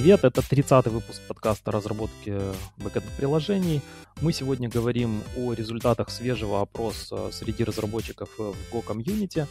привет! 0.00 0.22
Это 0.22 0.42
30-й 0.42 0.90
выпуск 0.90 1.20
подкаста 1.26 1.72
разработки 1.72 2.40
бэкэнд-приложений. 2.76 3.80
Мы 4.20 4.32
сегодня 4.32 4.68
говорим 4.68 5.24
о 5.36 5.54
результатах 5.54 6.10
свежего 6.10 6.60
опроса 6.60 7.32
среди 7.32 7.64
разработчиков 7.64 8.28
в 8.38 8.54
Go 8.72 8.84
Community. 8.86 9.48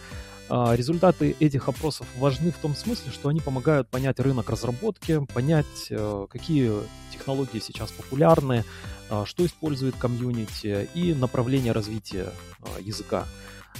А, 0.47 0.73
результаты 0.73 1.35
этих 1.41 1.67
опросов 1.67 2.07
важны 2.17 2.51
в 2.51 2.57
том 2.59 2.75
смысле, 2.75 3.11
что 3.11 3.27
они 3.27 3.41
помогают 3.41 3.89
понять 3.89 4.21
рынок 4.21 4.49
разработки, 4.49 5.19
понять, 5.33 5.87
э, 5.89 6.27
какие 6.29 6.71
технологии 7.11 7.59
сейчас 7.59 7.91
популярны, 7.91 8.63
а, 9.09 9.25
что 9.25 9.45
использует 9.45 9.97
комьюнити 9.97 10.87
и 10.93 11.13
направление 11.13 11.73
развития 11.73 12.31
а, 12.61 12.79
языка. 12.79 13.25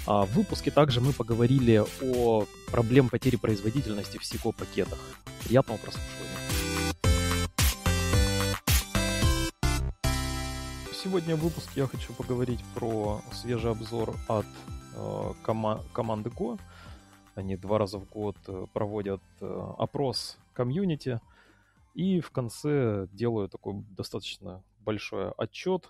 В 0.06 0.28
выпуске 0.36 0.70
также 0.70 1.02
мы 1.02 1.12
поговорили 1.12 1.84
о 2.04 2.46
проблем 2.72 3.10
потери 3.10 3.36
производительности 3.36 4.18
в 4.18 4.22
SQL-пакетах. 4.22 5.00
Приятного 5.44 5.78
прослушивания. 5.78 6.47
Сегодня 11.08 11.38
в 11.38 11.40
выпуске 11.40 11.72
я 11.80 11.88
хочу 11.88 12.14
поговорить 12.14 12.60
про 12.76 13.22
свежий 13.32 13.72
обзор 13.72 14.14
от 14.28 14.46
э, 14.94 15.34
кома- 15.42 15.82
команды 15.94 16.30
Go. 16.30 16.60
Они 17.34 17.56
два 17.56 17.78
раза 17.78 17.98
в 17.98 18.10
год 18.10 18.36
э, 18.48 18.66
проводят 18.74 19.22
э, 19.40 19.74
опрос 19.78 20.38
комьюнити 20.52 21.22
и 21.94 22.20
в 22.20 22.32
конце 22.32 23.08
делают 23.14 23.54
такой 23.54 23.86
достаточно 23.96 24.62
большой 24.82 25.32
отчет 25.32 25.88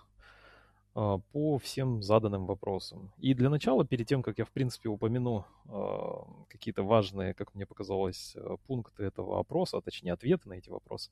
э, 0.94 1.18
по 1.32 1.58
всем 1.58 2.00
заданным 2.00 2.46
вопросам. 2.46 3.10
И 3.18 3.34
для 3.34 3.50
начала, 3.50 3.84
перед 3.84 4.06
тем, 4.06 4.22
как 4.22 4.38
я, 4.38 4.44
в 4.44 4.52
принципе, 4.52 4.88
упомяну 4.88 5.44
э, 5.66 6.12
какие-то 6.48 6.84
важные, 6.84 7.34
как 7.34 7.56
мне 7.56 7.66
показалось, 7.66 8.36
э, 8.36 8.56
пункты 8.68 9.02
этого 9.02 9.40
опроса, 9.40 9.78
а 9.78 9.80
точнее 9.80 10.12
ответы 10.12 10.48
на 10.48 10.52
эти 10.52 10.70
вопросы, 10.70 11.10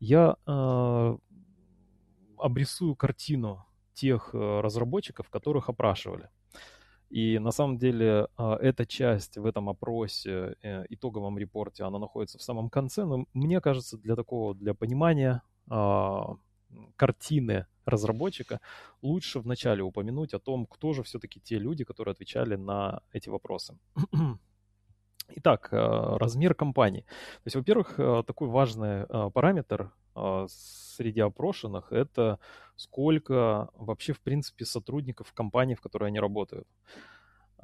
я 0.00 0.36
э, 0.46 1.16
обрисую 2.38 2.96
картину 2.96 3.64
тех 3.94 4.30
э, 4.34 4.60
разработчиков, 4.60 5.30
которых 5.30 5.68
опрашивали. 5.68 6.28
И 7.14 7.38
на 7.38 7.52
самом 7.52 7.78
деле 7.78 8.26
а, 8.36 8.56
эта 8.56 8.86
часть 8.86 9.36
в 9.36 9.46
этом 9.46 9.68
опросе, 9.68 10.56
э, 10.62 10.84
итоговом 10.88 11.38
репорте, 11.38 11.84
она 11.84 11.98
находится 11.98 12.38
в 12.38 12.42
самом 12.42 12.68
конце, 12.68 13.04
но 13.04 13.26
мне 13.34 13.60
кажется, 13.60 13.96
для 13.98 14.16
такого, 14.16 14.52
для 14.54 14.74
понимания 14.74 15.42
а, 15.70 16.34
картины 16.96 17.66
разработчика 17.84 18.60
лучше 19.02 19.38
вначале 19.38 19.82
упомянуть 19.82 20.34
о 20.34 20.40
том, 20.40 20.66
кто 20.66 20.92
же 20.92 21.02
все-таки 21.04 21.40
те 21.40 21.58
люди, 21.58 21.84
которые 21.84 22.12
отвечали 22.12 22.56
на 22.56 23.00
эти 23.12 23.28
вопросы. 23.28 23.78
Итак, 25.36 25.68
а, 25.70 26.18
размер 26.18 26.54
компании. 26.54 27.02
То 27.02 27.46
есть, 27.46 27.56
во-первых, 27.56 27.94
такой 28.26 28.48
важный 28.48 29.06
параметр 29.30 29.92
среди 30.48 31.20
опрошенных, 31.20 31.92
это 31.92 32.38
сколько 32.76 33.70
вообще, 33.74 34.12
в 34.12 34.20
принципе, 34.20 34.64
сотрудников 34.64 35.32
компании, 35.32 35.74
в 35.74 35.80
которой 35.80 36.06
они 36.08 36.20
работают. 36.20 36.68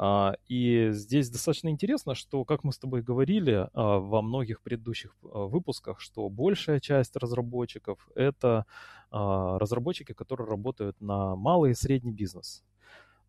А, 0.02 0.34
и 0.48 0.88
здесь 0.92 1.28
достаточно 1.28 1.68
интересно, 1.68 2.14
что, 2.14 2.44
как 2.46 2.64
мы 2.64 2.72
с 2.72 2.78
тобой 2.78 3.02
говорили 3.02 3.68
а, 3.74 3.98
во 3.98 4.22
многих 4.22 4.62
предыдущих 4.62 5.14
выпусках, 5.20 6.00
что 6.00 6.28
большая 6.30 6.80
часть 6.80 7.16
разработчиков— 7.16 8.08
это 8.14 8.66
разработчики, 9.12 10.12
которые 10.12 10.46
работают 10.46 11.00
на 11.00 11.34
малый 11.34 11.72
и 11.72 11.74
средний 11.74 12.12
бизнес. 12.12 12.62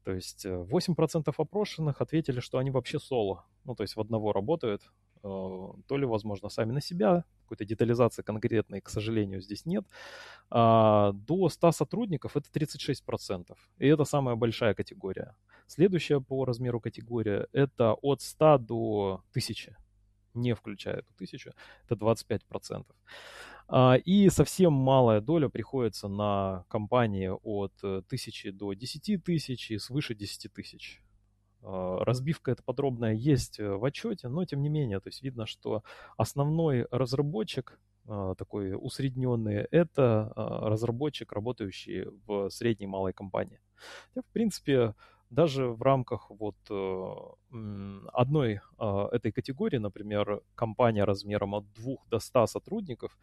То 0.03 0.13
есть 0.13 0.45
8% 0.45 1.23
э, 1.25 1.31
опрошенных 1.35 2.01
ответили, 2.01 2.39
что 2.39 2.59
они 2.59 2.71
вообще 2.71 2.99
соло. 2.99 3.45
Ну, 3.65 3.75
то 3.75 3.83
есть 3.83 3.95
в 3.95 3.99
одного 3.99 4.31
работают, 4.31 4.83
то 5.21 5.97
ли, 5.97 6.05
возможно, 6.05 6.49
сами 6.49 6.71
на 6.71 6.81
себя, 6.81 7.25
какой-то 7.43 7.65
детализации 7.65 8.21
конкретной, 8.21 8.81
к 8.81 8.89
сожалению, 8.89 9.41
здесь 9.41 9.65
нет. 9.65 9.85
А 10.49 11.11
до 11.13 11.49
100 11.49 11.71
сотрудников 11.71 12.37
это 12.37 12.49
36%. 12.53 13.55
И 13.79 13.87
это 13.87 14.05
самая 14.05 14.35
большая 14.35 14.73
категория. 14.73 15.35
Следующая 15.67 16.21
по 16.21 16.45
размеру 16.45 16.79
категория 16.79 17.47
это 17.53 17.93
от 17.93 18.21
100 18.21 18.57
до 18.57 19.23
1000 19.31 19.77
не 20.33 20.55
включая 20.55 20.99
эту 20.99 21.13
тысячу, 21.17 21.51
это 21.87 21.95
25%. 21.95 22.85
А, 23.67 23.95
и 23.95 24.29
совсем 24.29 24.73
малая 24.73 25.21
доля 25.21 25.49
приходится 25.49 26.07
на 26.07 26.65
компании 26.67 27.29
от 27.29 27.73
э, 27.83 28.01
тысячи 28.07 28.49
до 28.51 28.73
10 28.73 29.23
тысяч 29.23 29.71
и 29.71 29.77
свыше 29.77 30.15
10 30.15 30.51
тысяч. 30.53 31.01
А, 31.61 32.03
разбивка 32.03 32.51
эта 32.51 32.63
подробная 32.63 33.13
есть 33.13 33.59
э, 33.59 33.69
в 33.69 33.85
отчете, 33.85 34.27
но 34.27 34.45
тем 34.45 34.61
не 34.61 34.69
менее, 34.69 34.99
то 34.99 35.09
есть 35.09 35.21
видно, 35.21 35.45
что 35.45 35.83
основной 36.17 36.87
разработчик 36.91 37.79
а, 38.07 38.35
такой 38.35 38.73
усредненный, 38.73 39.67
это 39.71 40.33
разработчик, 40.35 41.31
работающий 41.31 42.05
в 42.25 42.49
средней 42.49 42.87
малой 42.87 43.13
компании. 43.13 43.59
В 44.15 44.33
принципе, 44.33 44.95
даже 45.31 45.67
в 45.67 45.81
рамках 45.81 46.29
вот 46.29 46.55
э, 46.69 48.05
одной 48.13 48.61
этой 49.11 49.31
категории, 49.31 49.77
например, 49.77 50.41
компания 50.55 51.03
размером 51.05 51.55
от 51.55 51.65
2 51.73 51.95
до 52.09 52.19
100 52.19 52.47
сотрудников, 52.47 53.17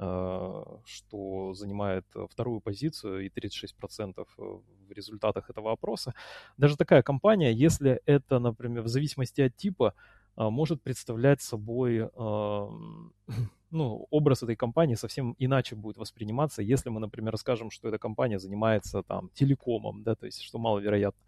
Э, 0.00 0.64
что 0.84 1.54
занимает 1.54 2.04
вторую 2.30 2.60
позицию 2.60 3.24
и 3.26 3.28
36% 3.28 4.26
в 4.36 4.90
результатах 4.90 5.50
этого 5.50 5.70
опроса. 5.70 6.14
Даже 6.56 6.76
такая 6.76 7.02
компания, 7.02 7.52
если 7.52 8.00
это, 8.04 8.40
например, 8.40 8.82
в 8.82 8.88
зависимости 8.88 9.40
от 9.42 9.56
типа, 9.56 9.94
э, 9.94 10.00
может 10.36 10.82
представлять 10.82 11.40
собой 11.40 11.98
э, 11.98 12.08
ну, 13.70 14.06
образ 14.10 14.42
этой 14.42 14.56
компании 14.56 14.94
совсем 14.94 15.34
иначе 15.38 15.76
будет 15.76 15.96
восприниматься, 15.96 16.62
если 16.62 16.90
мы, 16.90 17.00
например, 17.00 17.36
скажем, 17.36 17.70
что 17.70 17.88
эта 17.88 17.98
компания 17.98 18.38
занимается 18.38 19.02
там 19.02 19.30
телекомом, 19.34 20.02
да, 20.02 20.14
то 20.14 20.26
есть 20.26 20.42
что 20.42 20.58
маловероятно. 20.58 21.20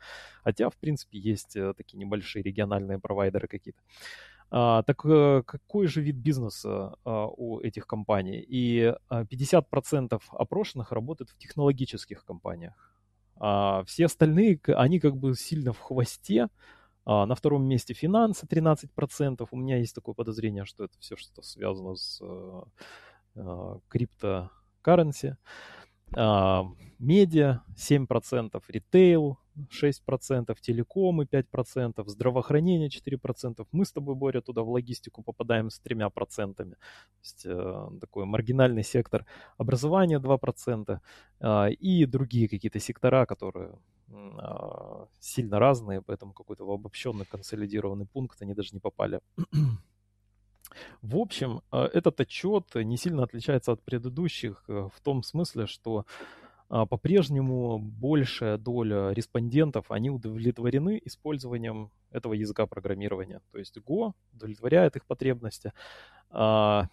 Хотя, 0.42 0.70
в 0.70 0.76
принципе, 0.76 1.18
есть 1.18 1.56
такие 1.76 1.98
небольшие 1.98 2.42
региональные 2.42 2.98
провайдеры 2.98 3.48
какие-то. 3.48 3.80
А, 4.50 4.82
так 4.82 5.04
э, 5.04 5.42
какой 5.44 5.88
же 5.88 6.00
вид 6.00 6.16
бизнеса 6.16 6.96
а, 7.04 7.26
у 7.26 7.60
этих 7.60 7.86
компаний? 7.86 8.44
И 8.48 8.94
50% 9.10 10.12
а, 10.12 10.36
опрошенных 10.36 10.92
работают 10.92 11.30
в 11.30 11.38
технологических 11.38 12.24
компаниях. 12.24 12.74
А 13.38 13.82
все 13.84 14.06
остальные, 14.06 14.60
они 14.68 15.00
как 15.00 15.16
бы 15.16 15.34
сильно 15.34 15.72
в 15.72 15.78
хвосте. 15.78 16.48
А 17.06 17.24
на 17.24 17.36
втором 17.36 17.62
месте 17.64 17.94
финансы 17.94 18.46
13%. 18.46 19.46
У 19.48 19.56
меня 19.56 19.78
есть 19.78 19.94
такое 19.94 20.14
подозрение, 20.14 20.64
что 20.64 20.84
это 20.84 20.98
все 20.98 21.16
что 21.16 21.40
связано 21.40 21.94
с 21.94 22.20
а, 23.36 23.78
криптокарренси. 23.88 25.36
А, 26.14 26.64
медиа 26.98 27.62
7%, 27.76 28.62
ритейл 28.68 29.38
6%, 29.70 30.56
телекомы 30.60 31.24
5%, 31.24 32.04
здравоохранение 32.06 32.88
4%. 32.88 33.66
Мы 33.72 33.84
с 33.84 33.92
тобой, 33.92 34.14
Боря, 34.14 34.40
туда 34.40 34.62
в 34.62 34.68
логистику 34.68 35.22
попадаем 35.22 35.70
с 35.70 35.80
3%. 35.80 36.54
То 36.54 36.76
есть 37.22 37.46
э, 37.46 37.88
такой 38.00 38.24
маргинальный 38.26 38.84
сектор. 38.84 39.24
Образование 39.58 40.18
2% 40.18 41.00
э, 41.40 41.70
и 41.72 42.06
другие 42.06 42.48
какие-то 42.48 42.80
сектора, 42.80 43.26
которые 43.26 43.78
э, 44.08 45.06
сильно 45.20 45.58
разные, 45.58 46.02
поэтому 46.02 46.32
какой-то 46.32 46.70
обобщенный 46.70 47.24
консолидированный 47.24 48.06
пункт 48.06 48.42
они 48.42 48.54
даже 48.54 48.70
не 48.72 48.80
попали. 48.80 49.20
В 51.02 51.16
общем, 51.16 51.62
э, 51.72 51.88
этот 51.92 52.20
отчет 52.20 52.74
не 52.74 52.96
сильно 52.96 53.22
отличается 53.22 53.72
от 53.72 53.82
предыдущих 53.82 54.64
э, 54.68 54.88
в 54.94 55.00
том 55.00 55.22
смысле, 55.22 55.66
что 55.66 56.06
а, 56.68 56.84
по-прежнему 56.84 57.78
большая 57.78 58.58
доля 58.58 59.10
респондентов, 59.10 59.90
они 59.90 60.10
удовлетворены 60.10 61.00
использованием 61.04 61.92
этого 62.10 62.32
языка 62.32 62.66
программирования. 62.66 63.40
То 63.52 63.58
есть 63.58 63.76
Go 63.78 64.12
удовлетворяет 64.32 64.96
их 64.96 65.06
потребности. 65.06 65.72
А, 66.30 66.88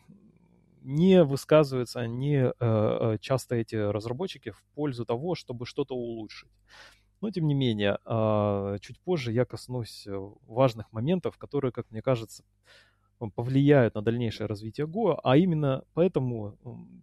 не 0.81 1.23
высказываются 1.23 2.05
не 2.07 2.51
э, 2.59 3.17
часто 3.21 3.55
эти 3.55 3.75
разработчики 3.75 4.51
в 4.51 4.61
пользу 4.75 5.05
того, 5.05 5.33
чтобы 5.33 5.65
что-то 5.65 5.95
улучшить. 5.95 6.51
Но, 7.21 7.31
тем 7.31 7.47
не 7.47 7.53
менее, 7.53 7.99
а, 8.03 8.77
чуть 8.79 8.99
позже 8.99 9.31
я 9.31 9.45
коснусь 9.45 10.05
важных 10.45 10.91
моментов, 10.91 11.37
которые, 11.37 11.71
как 11.71 11.89
мне 11.89 12.01
кажется, 12.01 12.43
повлияют 13.31 13.95
на 13.95 14.01
дальнейшее 14.01 14.47
развитие 14.47 14.87
Go, 14.87 15.19
а 15.23 15.37
именно 15.37 15.83
поэтому 15.93 16.57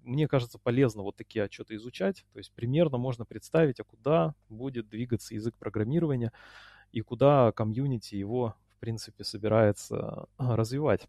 мне 0.05 0.28
кажется 0.28 0.58
полезно 0.58 1.02
вот 1.02 1.17
такие 1.17 1.44
отчеты 1.44 1.75
изучать, 1.76 2.25
то 2.32 2.38
есть 2.38 2.52
примерно 2.52 2.99
можно 2.99 3.25
представить, 3.25 3.81
а 3.81 3.84
куда 3.84 4.34
будет 4.49 4.88
двигаться 4.88 5.34
язык 5.34 5.55
программирования 5.58 6.32
и 6.93 7.00
куда 7.00 7.52
комьюнити 7.52 8.14
его, 8.14 8.55
в 8.76 8.81
принципе, 8.81 9.25
собирается 9.25 10.26
а, 10.37 10.56
развивать. 10.56 11.08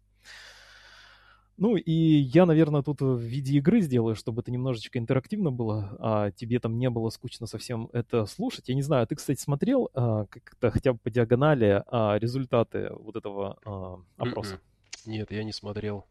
Ну 1.58 1.76
и 1.76 1.92
я, 1.92 2.46
наверное, 2.46 2.82
тут 2.82 3.02
в 3.02 3.18
виде 3.18 3.58
игры 3.58 3.82
сделаю, 3.82 4.14
чтобы 4.14 4.40
это 4.40 4.50
немножечко 4.50 4.98
интерактивно 4.98 5.52
было, 5.52 5.96
а 6.00 6.30
тебе 6.30 6.58
там 6.58 6.78
не 6.78 6.88
было 6.88 7.10
скучно 7.10 7.46
совсем 7.46 7.88
это 7.92 8.26
слушать. 8.26 8.68
Я 8.68 8.74
не 8.74 8.82
знаю, 8.82 9.06
ты, 9.06 9.14
кстати, 9.14 9.40
смотрел 9.40 9.90
а, 9.94 10.26
как-то 10.26 10.70
хотя 10.70 10.94
бы 10.94 10.98
по 10.98 11.10
диагонали 11.10 11.82
а, 11.86 12.18
результаты 12.18 12.90
вот 12.92 13.16
этого 13.16 13.58
а, 13.64 14.00
опроса? 14.16 14.60
Нет, 15.06 15.30
я 15.30 15.44
не 15.44 15.52
смотрел. 15.52 16.06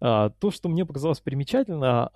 А, 0.00 0.30
то, 0.30 0.50
что 0.50 0.68
мне 0.68 0.84
показалось 0.84 1.20
примечательно, 1.20 2.10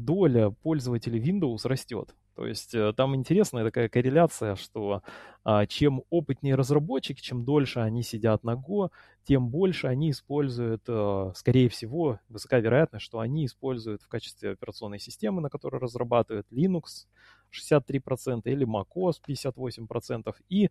доля 0.00 0.50
пользователей 0.50 1.20
Windows 1.20 1.60
растет. 1.64 2.14
То 2.36 2.46
есть 2.46 2.74
э, 2.74 2.92
там 2.92 3.16
интересная 3.16 3.64
такая 3.64 3.88
корреляция, 3.88 4.56
что 4.56 5.02
а, 5.42 5.64
чем 5.64 6.02
опытнее 6.10 6.54
разработчики, 6.54 7.22
чем 7.22 7.46
дольше 7.46 7.80
они 7.80 8.02
сидят 8.02 8.44
на 8.44 8.52
Go, 8.52 8.90
тем 9.24 9.48
больше 9.48 9.86
они 9.86 10.10
используют, 10.10 10.82
а, 10.86 11.32
скорее 11.34 11.70
всего, 11.70 12.20
высока 12.28 12.58
вероятность, 12.58 13.06
что 13.06 13.20
они 13.20 13.46
используют 13.46 14.02
в 14.02 14.08
качестве 14.08 14.50
операционной 14.50 14.98
системы, 14.98 15.40
на 15.40 15.48
которой 15.48 15.80
разрабатывают 15.80 16.46
Linux 16.52 17.06
63% 17.50 18.42
или 18.44 18.66
macOS 18.66 19.14
58%. 19.26 20.34
И 20.50 20.70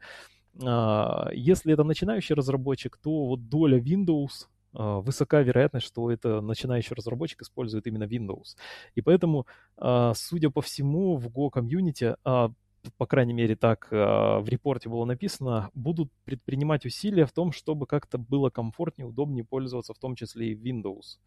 если 0.58 1.74
это 1.74 1.84
начинающий 1.84 2.36
разработчик, 2.36 2.98
то 2.98 3.28
вот 3.28 3.50
доля 3.50 3.80
Windows 3.80 4.48
а, 4.76 5.00
высока 5.00 5.42
вероятность, 5.42 5.88
что 5.88 6.12
это 6.12 6.42
начинающий 6.42 6.96
разработчик 6.96 7.42
использует 7.42 7.88
именно 7.88 8.04
Windows. 8.04 8.56
И 8.94 9.02
поэтому, 9.02 9.48
а, 9.78 10.14
судя 10.16 10.50
по 10.50 10.62
всему, 10.62 11.16
в 11.16 11.28
Go 11.28 12.16
а, 12.24 12.52
по 12.98 13.08
крайней 13.08 13.34
мере 13.34 13.56
так 13.56 13.88
в 13.90 14.46
репорте 14.46 14.90
было 14.90 15.06
написано, 15.06 15.72
будут 15.74 16.12
предпринимать 16.24 16.86
усилия 16.86 17.26
в 17.26 17.32
том, 17.32 17.52
чтобы 17.52 17.88
как-то 17.88 18.20
было 18.20 18.52
комфортнее, 18.52 19.08
удобнее 19.08 19.44
пользоваться, 19.44 19.96
в 19.96 19.98
том 19.98 20.16
числе 20.16 20.52
и 20.52 20.56
Windows 20.56 21.18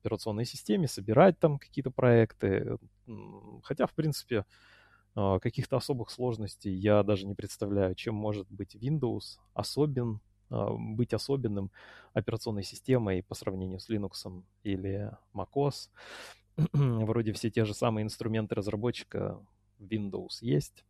операционной 0.00 0.44
системе, 0.44 0.86
собирать 0.86 1.38
там 1.40 1.58
какие-то 1.58 1.90
проекты. 1.90 2.78
Хотя, 3.64 3.86
в 3.86 3.94
принципе, 3.94 4.44
каких-то 5.14 5.76
особых 5.76 6.10
сложностей 6.10 6.72
я 6.72 7.02
даже 7.02 7.26
не 7.26 7.34
представляю, 7.34 7.94
чем 7.94 8.14
может 8.14 8.50
быть 8.50 8.76
Windows 8.76 9.38
особен 9.54 10.20
а, 10.50 10.74
быть 10.76 11.14
особенным 11.14 11.70
операционной 12.12 12.64
системой 12.64 13.22
по 13.22 13.34
сравнению 13.34 13.78
с 13.78 13.88
Linux 13.88 14.42
или 14.64 15.10
macOS. 15.32 15.90
Вроде 16.72 17.32
все 17.32 17.50
те 17.50 17.64
же 17.64 17.72
самые 17.72 18.04
инструменты 18.04 18.56
разработчика 18.56 19.40
Windows 19.78 20.38
есть. 20.40 20.84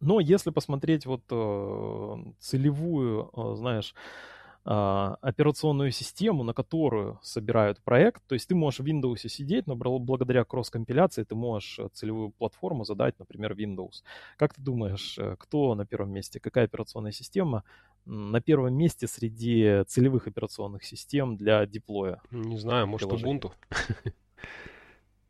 Но 0.00 0.18
если 0.18 0.50
посмотреть 0.50 1.06
вот 1.06 1.22
э, 1.30 2.32
целевую, 2.40 3.30
э, 3.32 3.54
знаешь, 3.54 3.94
а, 3.94 4.41
операционную 4.64 5.90
систему, 5.90 6.44
на 6.44 6.54
которую 6.54 7.18
собирают 7.22 7.82
проект. 7.82 8.22
То 8.28 8.34
есть 8.34 8.48
ты 8.48 8.54
можешь 8.54 8.80
в 8.80 8.84
Windows 8.84 9.28
сидеть, 9.28 9.66
но 9.66 9.74
благодаря 9.74 10.44
кросс-компиляции 10.44 11.24
ты 11.24 11.34
можешь 11.34 11.78
э, 11.80 11.88
целевую 11.92 12.30
платформу 12.30 12.84
задать, 12.84 13.18
например, 13.18 13.54
Windows. 13.54 14.04
Как 14.36 14.54
ты 14.54 14.62
думаешь, 14.62 15.18
э, 15.18 15.34
кто 15.38 15.74
на 15.74 15.84
первом 15.84 16.12
месте? 16.12 16.38
Какая 16.38 16.66
операционная 16.66 17.12
система 17.12 17.64
на 18.04 18.40
первом 18.40 18.74
месте 18.74 19.08
среди 19.08 19.82
целевых 19.88 20.28
операционных 20.28 20.84
систем 20.84 21.36
для 21.36 21.66
деплоя? 21.66 22.20
Не 22.30 22.58
знаю, 22.58 22.86
может 22.86 23.10
Ubuntu? 23.10 23.52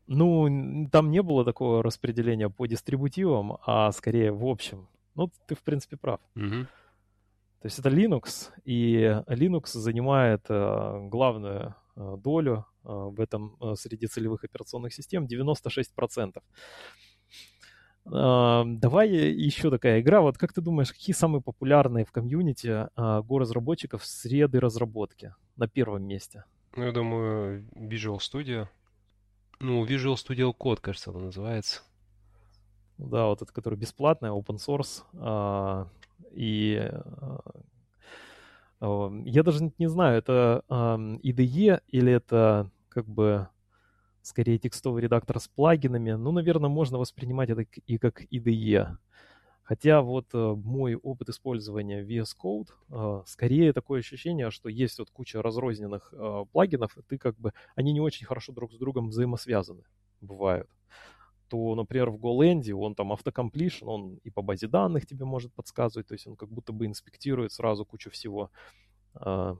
Ну, 0.08 0.88
там 0.90 1.10
не 1.10 1.22
было 1.22 1.44
такого 1.44 1.82
распределения 1.82 2.50
по 2.50 2.66
дистрибутивам, 2.66 3.56
а 3.64 3.90
скорее 3.92 4.32
в 4.32 4.44
общем. 4.44 4.88
Ну, 5.14 5.30
ты, 5.46 5.54
в 5.54 5.62
принципе, 5.62 5.96
прав. 5.96 6.20
Угу. 6.36 6.66
То 7.62 7.66
есть 7.66 7.78
это 7.78 7.90
Linux, 7.90 8.50
и 8.64 9.22
Linux 9.28 9.66
занимает 9.66 10.46
э, 10.48 11.08
главную 11.08 11.76
э, 11.94 12.16
долю 12.18 12.66
э, 12.82 12.88
в 12.88 13.20
этом 13.20 13.56
среди 13.76 14.08
целевых 14.08 14.42
операционных 14.42 14.92
систем 14.92 15.26
96%. 15.26 16.42
Давай 18.04 19.08
еще 19.08 19.70
такая 19.70 20.00
игра. 20.00 20.22
Вот 20.22 20.38
как 20.38 20.52
ты 20.52 20.60
думаешь, 20.60 20.90
какие 20.90 21.14
самые 21.14 21.40
популярные 21.40 22.04
в 22.04 22.10
комьюнити 22.10 22.88
Go-разработчиков 22.96 24.04
среды 24.04 24.58
разработки 24.58 25.32
на 25.54 25.68
первом 25.68 26.02
месте? 26.02 26.42
Ну, 26.74 26.82
я 26.82 26.90
думаю, 26.90 27.64
Visual 27.76 28.18
Studio. 28.18 28.66
Ну, 29.60 29.86
Visual 29.86 30.16
Studio 30.16 30.52
Code, 30.52 30.80
кажется, 30.80 31.12
он 31.12 31.26
называется. 31.26 31.82
Да, 32.98 33.26
вот 33.26 33.40
этот, 33.40 33.52
который 33.52 33.78
бесплатный, 33.78 34.30
open 34.30 34.56
source. 34.56 35.04
И 36.30 36.90
э, 38.80 39.10
я 39.24 39.42
даже 39.42 39.72
не 39.78 39.88
знаю, 39.88 40.18
это 40.18 40.64
IDE 40.68 41.82
или 41.88 42.12
это 42.12 42.70
как 42.88 43.06
бы 43.06 43.48
скорее 44.22 44.58
текстовый 44.58 45.02
редактор 45.02 45.40
с 45.40 45.48
плагинами. 45.48 46.12
Ну, 46.12 46.32
наверное, 46.32 46.70
можно 46.70 46.98
воспринимать 46.98 47.50
это 47.50 47.62
и 47.86 47.98
как 47.98 48.22
IDE. 48.30 48.96
Хотя 49.62 50.02
вот 50.02 50.26
э, 50.34 50.54
мой 50.56 50.96
опыт 50.96 51.28
использования 51.28 52.02
VS 52.04 52.36
Code, 52.42 52.68
э, 52.90 53.22
скорее 53.26 53.72
такое 53.72 54.00
ощущение, 54.00 54.50
что 54.50 54.68
есть 54.68 54.98
вот 54.98 55.10
куча 55.10 55.40
разрозненных 55.40 56.12
плагинов, 56.52 56.96
и 56.98 57.02
ты 57.02 57.18
как 57.18 57.38
бы, 57.38 57.52
они 57.76 57.92
не 57.92 58.00
очень 58.00 58.26
хорошо 58.26 58.52
друг 58.52 58.72
с 58.72 58.76
другом 58.76 59.08
взаимосвязаны, 59.08 59.84
бывают 60.20 60.68
то, 61.52 61.74
например, 61.74 62.08
в 62.08 62.16
GoLand 62.16 62.72
он 62.72 62.94
там 62.94 63.12
автокомплишн, 63.12 63.86
он 63.86 64.14
и 64.24 64.30
по 64.30 64.40
базе 64.40 64.68
данных 64.68 65.06
тебе 65.06 65.26
может 65.26 65.52
подсказывать, 65.52 66.06
то 66.06 66.14
есть 66.14 66.26
он 66.26 66.34
как 66.34 66.48
будто 66.48 66.72
бы 66.72 66.86
инспектирует 66.86 67.52
сразу 67.52 67.84
кучу 67.84 68.10
всего. 68.10 68.50
А, 69.14 69.58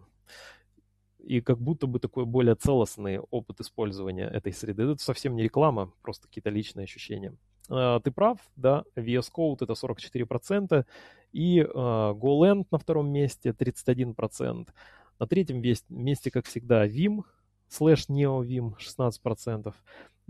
и 1.19 1.43
как 1.43 1.59
будто 1.61 1.87
бы 1.87 1.99
такой 1.99 2.25
более 2.25 2.55
целостный 2.55 3.19
опыт 3.19 3.61
использования 3.61 4.25
этой 4.25 4.55
среды. 4.55 4.85
Это 4.85 5.05
совсем 5.05 5.37
не 5.37 5.43
реклама, 5.43 5.93
просто 6.01 6.29
какие-то 6.29 6.49
личные 6.49 6.85
ощущения. 6.85 7.37
А, 7.69 8.01
ты 8.01 8.11
прав, 8.11 8.39
да, 8.57 8.85
VS 8.97 9.27
Code 9.31 9.59
это 9.61 9.75
44%, 9.75 10.87
и 11.33 11.61
а, 11.61 12.15
GoLand 12.15 12.69
на 12.71 12.79
втором 12.79 13.11
месте 13.11 13.51
31%. 13.51 14.67
На 15.19 15.27
третьем 15.27 15.63
месте, 15.91 16.31
как 16.31 16.47
всегда, 16.47 16.89
Vim, 16.89 17.25
слэш 17.69 18.09
NeoVim 18.09 18.77
16% 18.79 19.75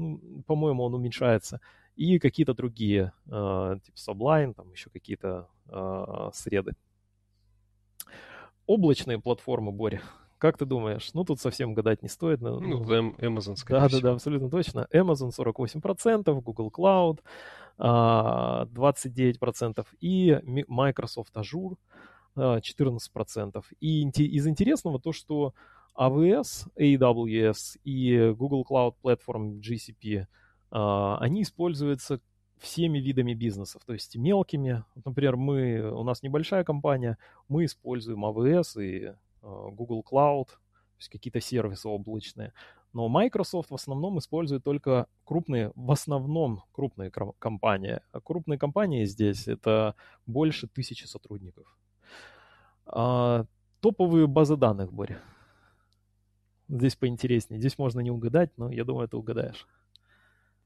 ну, 0.02 0.42
по-моему, 0.46 0.84
он 0.84 0.94
уменьшается. 0.94 1.60
И 1.96 2.18
какие-то 2.18 2.54
другие, 2.54 3.12
э, 3.26 3.76
типа 3.84 3.96
Sublime, 3.96 4.54
там 4.54 4.70
еще 4.72 4.90
какие-то 4.90 5.48
э, 5.68 6.30
среды. 6.32 6.72
Облачные 8.66 9.20
платформы, 9.20 9.72
Боря, 9.72 10.00
как 10.38 10.58
ты 10.58 10.64
думаешь? 10.64 11.10
Ну, 11.14 11.24
тут 11.24 11.40
совсем 11.40 11.74
гадать 11.74 12.02
не 12.02 12.08
стоит. 12.08 12.40
Ну, 12.40 12.58
ну 12.58 12.82
Amazon, 12.82 13.56
скорее 13.56 13.82
Да, 13.82 13.88
всего. 13.88 14.00
да, 14.00 14.08
да, 14.08 14.14
абсолютно 14.14 14.50
точно. 14.50 14.88
Amazon 14.92 15.30
48%, 15.30 16.40
Google 16.40 16.70
Cloud 16.70 17.20
29% 17.78 19.74
а, 19.78 19.84
и 20.00 20.64
Microsoft 20.68 21.36
Azure 21.36 21.76
14%. 22.36 23.62
И 23.80 24.02
из 24.08 24.46
интересного 24.46 25.00
то, 25.00 25.12
что 25.12 25.54
AWS, 25.96 26.68
AWS 26.76 27.78
и 27.84 28.34
Google 28.36 28.64
Cloud 28.68 28.94
Platform 29.02 29.60
GCP, 29.60 30.26
а, 30.70 31.18
они 31.18 31.42
используются 31.42 32.20
всеми 32.58 32.98
видами 32.98 33.34
бизнесов, 33.34 33.82
то 33.84 33.92
есть 33.92 34.16
мелкими. 34.16 34.84
Например, 35.04 35.36
мы, 35.36 35.90
у 35.92 36.04
нас 36.04 36.22
небольшая 36.22 36.64
компания, 36.64 37.18
мы 37.48 37.64
используем 37.64 38.24
AWS 38.24 38.82
и 38.82 39.06
а, 39.42 39.68
Google 39.70 40.04
Cloud, 40.08 40.46
то 40.46 40.98
есть 40.98 41.08
какие-то 41.08 41.40
сервисы 41.40 41.88
облачные. 41.88 42.52
Но 42.92 43.08
Microsoft 43.08 43.70
в 43.70 43.74
основном 43.74 44.18
использует 44.18 44.64
только 44.64 45.06
крупные, 45.24 45.72
в 45.74 45.90
основном 45.90 46.62
крупные 46.72 47.10
компании. 47.10 48.00
А 48.12 48.20
крупные 48.20 48.58
компании 48.58 49.04
здесь 49.06 49.48
это 49.48 49.94
больше 50.26 50.68
тысячи 50.68 51.04
сотрудников. 51.04 51.66
А, 52.86 53.46
топовые 53.80 54.26
базы 54.26 54.56
данных, 54.56 54.92
Боря. 54.92 55.20
Здесь 56.72 56.96
поинтереснее. 56.96 57.60
Здесь 57.60 57.76
можно 57.76 58.00
не 58.00 58.10
угадать, 58.10 58.50
но 58.56 58.72
я 58.72 58.84
думаю, 58.84 59.06
ты 59.06 59.18
угадаешь. 59.18 59.66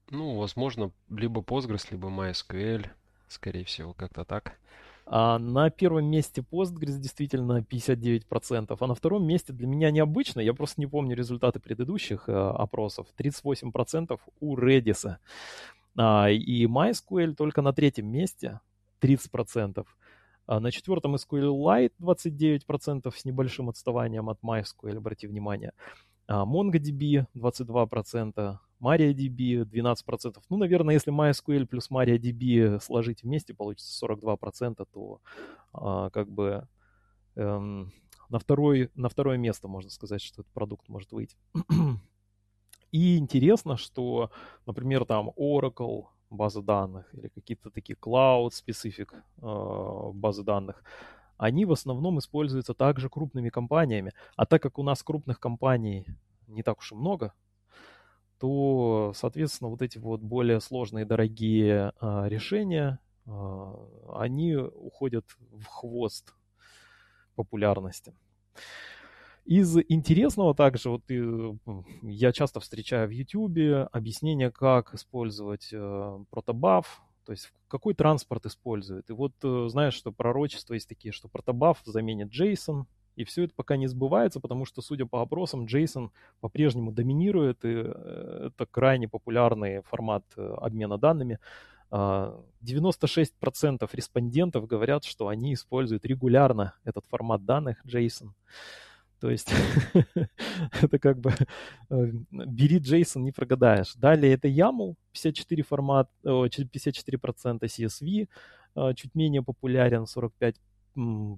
Ну, 0.09 0.37
возможно, 0.37 0.91
либо 1.09 1.41
Postgres, 1.41 1.87
либо 1.91 2.07
MySQL. 2.07 2.87
Скорее 3.27 3.65
всего, 3.65 3.93
как-то 3.93 4.23
так. 4.23 4.57
А 5.05 5.37
на 5.37 5.69
первом 5.69 6.05
месте 6.05 6.41
Postgres 6.49 6.97
действительно 6.97 7.59
59%, 7.59 8.77
а 8.79 8.87
на 8.87 8.95
втором 8.95 9.27
месте 9.27 9.51
для 9.51 9.67
меня 9.67 9.91
необычно, 9.91 10.39
я 10.39 10.53
просто 10.53 10.79
не 10.79 10.87
помню 10.87 11.13
результаты 11.13 11.59
предыдущих 11.59 12.29
э, 12.29 12.31
опросов, 12.33 13.07
38% 13.17 14.17
у 14.39 14.57
Redis. 14.57 15.17
А, 15.97 16.29
и 16.29 16.65
MySQL 16.65 17.35
только 17.35 17.61
на 17.61 17.73
третьем 17.73 18.07
месте, 18.07 18.61
30%. 19.01 19.85
А 20.47 20.61
на 20.61 20.71
четвертом 20.71 21.15
SQLite 21.15 21.91
29% 21.99 23.11
с 23.13 23.25
небольшим 23.25 23.69
отставанием 23.69 24.29
от 24.29 24.39
MySQL, 24.41 24.97
обрати 24.97 25.27
внимание. 25.27 25.73
А 26.25 26.45
MongoDB 26.45 27.25
22%, 27.35 28.57
MariaDB 28.81 29.65
12%. 29.65 30.37
Ну, 30.49 30.57
наверное, 30.57 30.93
если 30.93 31.13
MySQL 31.13 31.65
плюс 31.65 31.91
MariaDB 31.91 32.79
сложить 32.79 33.23
вместе, 33.23 33.53
получится 33.53 34.05
42%, 34.05 34.87
то 34.91 35.19
а, 35.73 36.09
как 36.11 36.29
бы 36.29 36.65
эм, 37.35 37.91
на, 38.29 38.39
второй, 38.39 38.89
на 38.95 39.09
второе 39.09 39.37
место 39.37 39.67
можно 39.67 39.89
сказать, 39.89 40.21
что 40.21 40.41
этот 40.41 40.53
продукт 40.53 40.87
может 40.87 41.11
выйти. 41.11 41.35
И 42.91 43.17
интересно, 43.17 43.75
что, 43.75 44.31
например, 44.65 45.03
там 45.03 45.31
Oracle, 45.37 46.05
базы 46.29 46.61
данных 46.61 47.13
или 47.13 47.27
какие-то 47.27 47.69
такие 47.69 47.95
cloud-specific 47.95 49.09
э, 49.13 50.11
базы 50.13 50.43
данных, 50.43 50.83
они 51.37 51.65
в 51.65 51.71
основном 51.71 52.19
используются 52.19 52.73
также 52.73 53.09
крупными 53.09 53.49
компаниями. 53.49 54.11
А 54.35 54.45
так 54.45 54.61
как 54.61 54.79
у 54.79 54.83
нас 54.83 55.03
крупных 55.03 55.39
компаний 55.39 56.05
не 56.47 56.63
так 56.63 56.79
уж 56.79 56.91
и 56.91 56.95
много, 56.95 57.33
то, 58.39 59.13
соответственно, 59.15 59.69
вот 59.69 59.81
эти 59.81 59.97
вот 59.97 60.21
более 60.21 60.59
сложные, 60.59 61.05
дорогие 61.05 61.93
а, 61.99 62.27
решения, 62.27 62.99
а, 63.25 64.15
они 64.15 64.55
уходят 64.55 65.25
в 65.51 65.65
хвост 65.65 66.33
популярности. 67.35 68.13
Из 69.47 69.77
интересного 69.87 70.53
также, 70.53 70.89
вот 70.89 71.03
я 72.01 72.33
часто 72.33 72.59
встречаю 72.59 73.07
в 73.07 73.11
YouTube 73.11 73.87
объяснение, 73.93 74.51
как 74.51 74.93
использовать 74.93 75.69
э, 75.71 76.19
протобаф, 76.29 77.01
то 77.25 77.31
есть 77.31 77.53
какой 77.69 77.93
транспорт 77.93 78.45
использует. 78.45 79.09
И 79.09 79.13
вот 79.13 79.31
э, 79.43 79.67
знаешь, 79.69 79.93
что 79.93 80.11
пророчества 80.11 80.73
есть 80.73 80.89
такие, 80.89 81.13
что 81.13 81.29
протобаф 81.29 81.81
заменит 81.85 82.37
JSON, 82.37 82.87
и 83.15 83.23
все 83.23 83.45
это 83.45 83.53
пока 83.55 83.77
не 83.77 83.87
сбывается, 83.87 84.41
потому 84.41 84.65
что, 84.65 84.81
судя 84.81 85.05
по 85.05 85.21
опросам, 85.21 85.65
JSON 85.65 86.09
по-прежнему 86.41 86.91
доминирует, 86.91 87.63
и 87.63 87.69
э, 87.85 88.49
это 88.51 88.65
крайне 88.65 89.07
популярный 89.07 89.81
формат 89.83 90.25
обмена 90.35 90.97
данными. 90.97 91.39
96% 91.89 92.49
а, 93.79 93.87
респондентов 93.93 94.67
говорят, 94.67 95.05
что 95.05 95.29
они 95.29 95.53
используют 95.53 96.05
регулярно 96.05 96.73
этот 96.83 97.05
формат 97.05 97.45
данных 97.45 97.77
JSON. 97.85 98.31
То 99.19 99.31
есть 99.31 99.51
это 100.81 100.99
как 100.99 101.19
бы 101.19 101.33
э, 101.89 102.11
бери 102.31 102.79
JSON, 102.79 103.21
не 103.21 103.31
прогадаешь. 103.31 103.93
Далее 103.95 104.33
это 104.33 104.47
YAML, 104.47 104.95
54 105.13 105.63
формат, 105.63 106.09
54% 106.23 107.59
CSV, 107.61 108.27
э, 108.75 108.93
чуть 108.95 109.15
менее 109.15 109.41
популярен, 109.41 110.05
45 110.05 110.55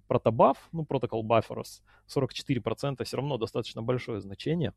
протобаф, 0.08 0.58
ну, 0.72 0.86
протокол 0.86 1.26
buffers, 1.26 1.82
44%, 2.08 3.04
все 3.04 3.18
равно 3.18 3.38
достаточно 3.38 3.82
большое 3.82 4.22
значение. 4.22 4.74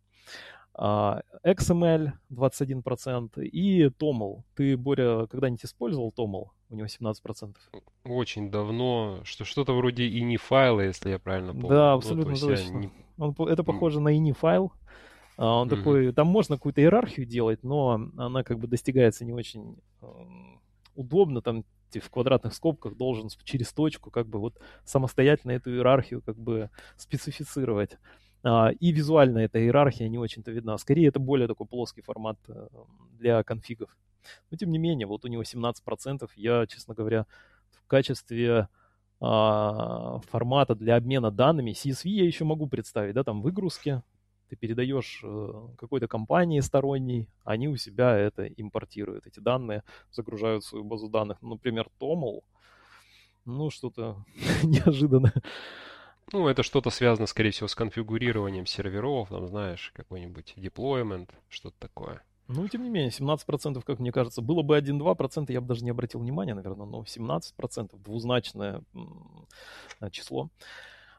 А, 0.74 1.22
XML 1.44 2.12
21% 2.30 3.42
и 3.44 3.86
TOML. 3.86 4.42
Ты, 4.54 4.76
Боря, 4.76 5.26
когда-нибудь 5.26 5.64
использовал 5.64 6.12
TOML? 6.16 6.46
У 6.70 6.74
него 6.74 6.86
17%. 6.86 7.56
Очень 8.04 8.50
давно, 8.50 9.20
что 9.24 9.44
что-то 9.44 9.74
вроде 9.74 10.08
ini 10.08 10.36
файла, 10.36 10.80
если 10.80 11.10
я 11.10 11.18
правильно 11.18 11.52
помню. 11.52 11.68
Да, 11.68 11.90
ну, 11.92 11.96
абсолютно 11.98 12.32
ну, 12.32 12.38
то 12.38 12.46
точно. 12.46 12.76
Не... 12.78 12.90
Он, 13.18 13.34
это 13.48 13.62
похоже 13.62 14.00
на 14.00 14.16
ini 14.16 14.32
файл. 14.32 14.72
Он 15.36 15.66
mm-hmm. 15.66 15.76
такой, 15.76 16.12
там 16.12 16.26
можно 16.26 16.56
какую-то 16.56 16.80
иерархию 16.80 17.26
делать, 17.26 17.62
но 17.62 18.08
она 18.16 18.42
как 18.42 18.58
бы 18.58 18.68
достигается 18.68 19.24
не 19.24 19.32
очень 19.32 19.76
удобно, 20.94 21.40
там 21.40 21.64
в 22.00 22.10
квадратных 22.10 22.54
скобках 22.54 22.96
должен 22.96 23.28
через 23.44 23.72
точку 23.72 24.10
как 24.10 24.26
бы 24.26 24.38
вот 24.38 24.58
самостоятельно 24.84 25.52
эту 25.52 25.70
иерархию 25.70 26.22
как 26.22 26.36
бы 26.36 26.70
специфицировать. 26.96 27.98
А, 28.44 28.70
и 28.70 28.92
визуально 28.92 29.38
эта 29.38 29.60
иерархия 29.60 30.08
не 30.08 30.18
очень-то 30.18 30.50
видна. 30.50 30.76
Скорее, 30.78 31.08
это 31.08 31.20
более 31.20 31.48
такой 31.48 31.66
плоский 31.66 32.02
формат 32.02 32.38
э, 32.48 32.68
для 33.18 33.42
конфигов. 33.44 33.96
Но, 34.50 34.56
тем 34.56 34.70
не 34.70 34.78
менее, 34.78 35.06
вот 35.06 35.24
у 35.24 35.28
него 35.28 35.42
17%. 35.42 36.28
Я, 36.36 36.66
честно 36.66 36.94
говоря, 36.94 37.26
в 37.70 37.86
качестве 37.86 38.68
а, 39.20 40.18
формата 40.30 40.74
для 40.74 40.96
обмена 40.96 41.30
данными 41.30 41.70
CSV 41.70 42.08
я 42.08 42.24
еще 42.24 42.44
могу 42.44 42.66
представить, 42.66 43.14
да, 43.14 43.22
там 43.22 43.42
выгрузки, 43.42 44.02
ты 44.52 44.56
передаешь 44.56 45.22
э, 45.24 45.68
какой-то 45.78 46.08
компании 46.08 46.60
сторонней, 46.60 47.26
они 47.42 47.68
у 47.68 47.78
себя 47.78 48.14
это 48.14 48.46
импортируют, 48.46 49.26
эти 49.26 49.40
данные 49.40 49.82
загружают 50.10 50.62
в 50.62 50.66
свою 50.66 50.84
базу 50.84 51.08
данных. 51.08 51.40
Например, 51.40 51.88
Toml, 51.98 52.42
ну, 53.46 53.70
что-то 53.70 54.22
неожиданное. 54.62 55.32
Ну, 56.34 56.48
это 56.48 56.62
что-то 56.62 56.90
связано, 56.90 57.26
скорее 57.26 57.50
всего, 57.50 57.66
с 57.66 57.74
конфигурированием 57.74 58.66
серверов, 58.66 59.30
там, 59.30 59.48
знаешь, 59.48 59.90
какой-нибудь 59.94 60.52
deployment, 60.58 61.30
что-то 61.48 61.76
такое. 61.78 62.22
Ну, 62.48 62.68
тем 62.68 62.82
не 62.82 62.90
менее, 62.90 63.10
17%, 63.10 63.82
как 63.82 64.00
мне 64.00 64.12
кажется, 64.12 64.42
было 64.42 64.60
бы 64.60 64.76
1-2%, 64.76 65.50
я 65.50 65.62
бы 65.62 65.66
даже 65.66 65.82
не 65.82 65.92
обратил 65.92 66.20
внимания, 66.20 66.52
наверное, 66.52 66.84
но 66.84 67.04
17%, 67.04 67.98
двузначное 68.04 68.82
число. 70.10 70.50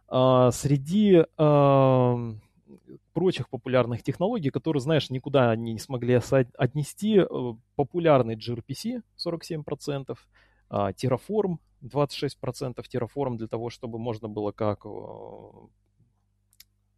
А, 0.08 0.52
среди 0.52 1.24
а, 1.38 2.36
прочих 3.14 3.50
популярных 3.50 4.04
технологий, 4.04 4.50
которые, 4.50 4.82
знаешь, 4.82 5.10
никуда 5.10 5.52
они 5.52 5.74
не 5.74 5.80
смогли 5.80 6.16
отнести, 6.16 7.20
э, 7.20 7.26
популярный 7.76 8.36
gRPC 8.36 9.02
47%, 9.16 10.18
а, 10.70 10.92
Terraform 10.92 11.58
26% 11.82 12.86
Terraform 12.92 13.38
для 13.38 13.48
того, 13.48 13.70
чтобы 13.70 14.00
можно 14.00 14.28
было 14.28 14.52
как 14.52 14.86
э, 14.86 14.90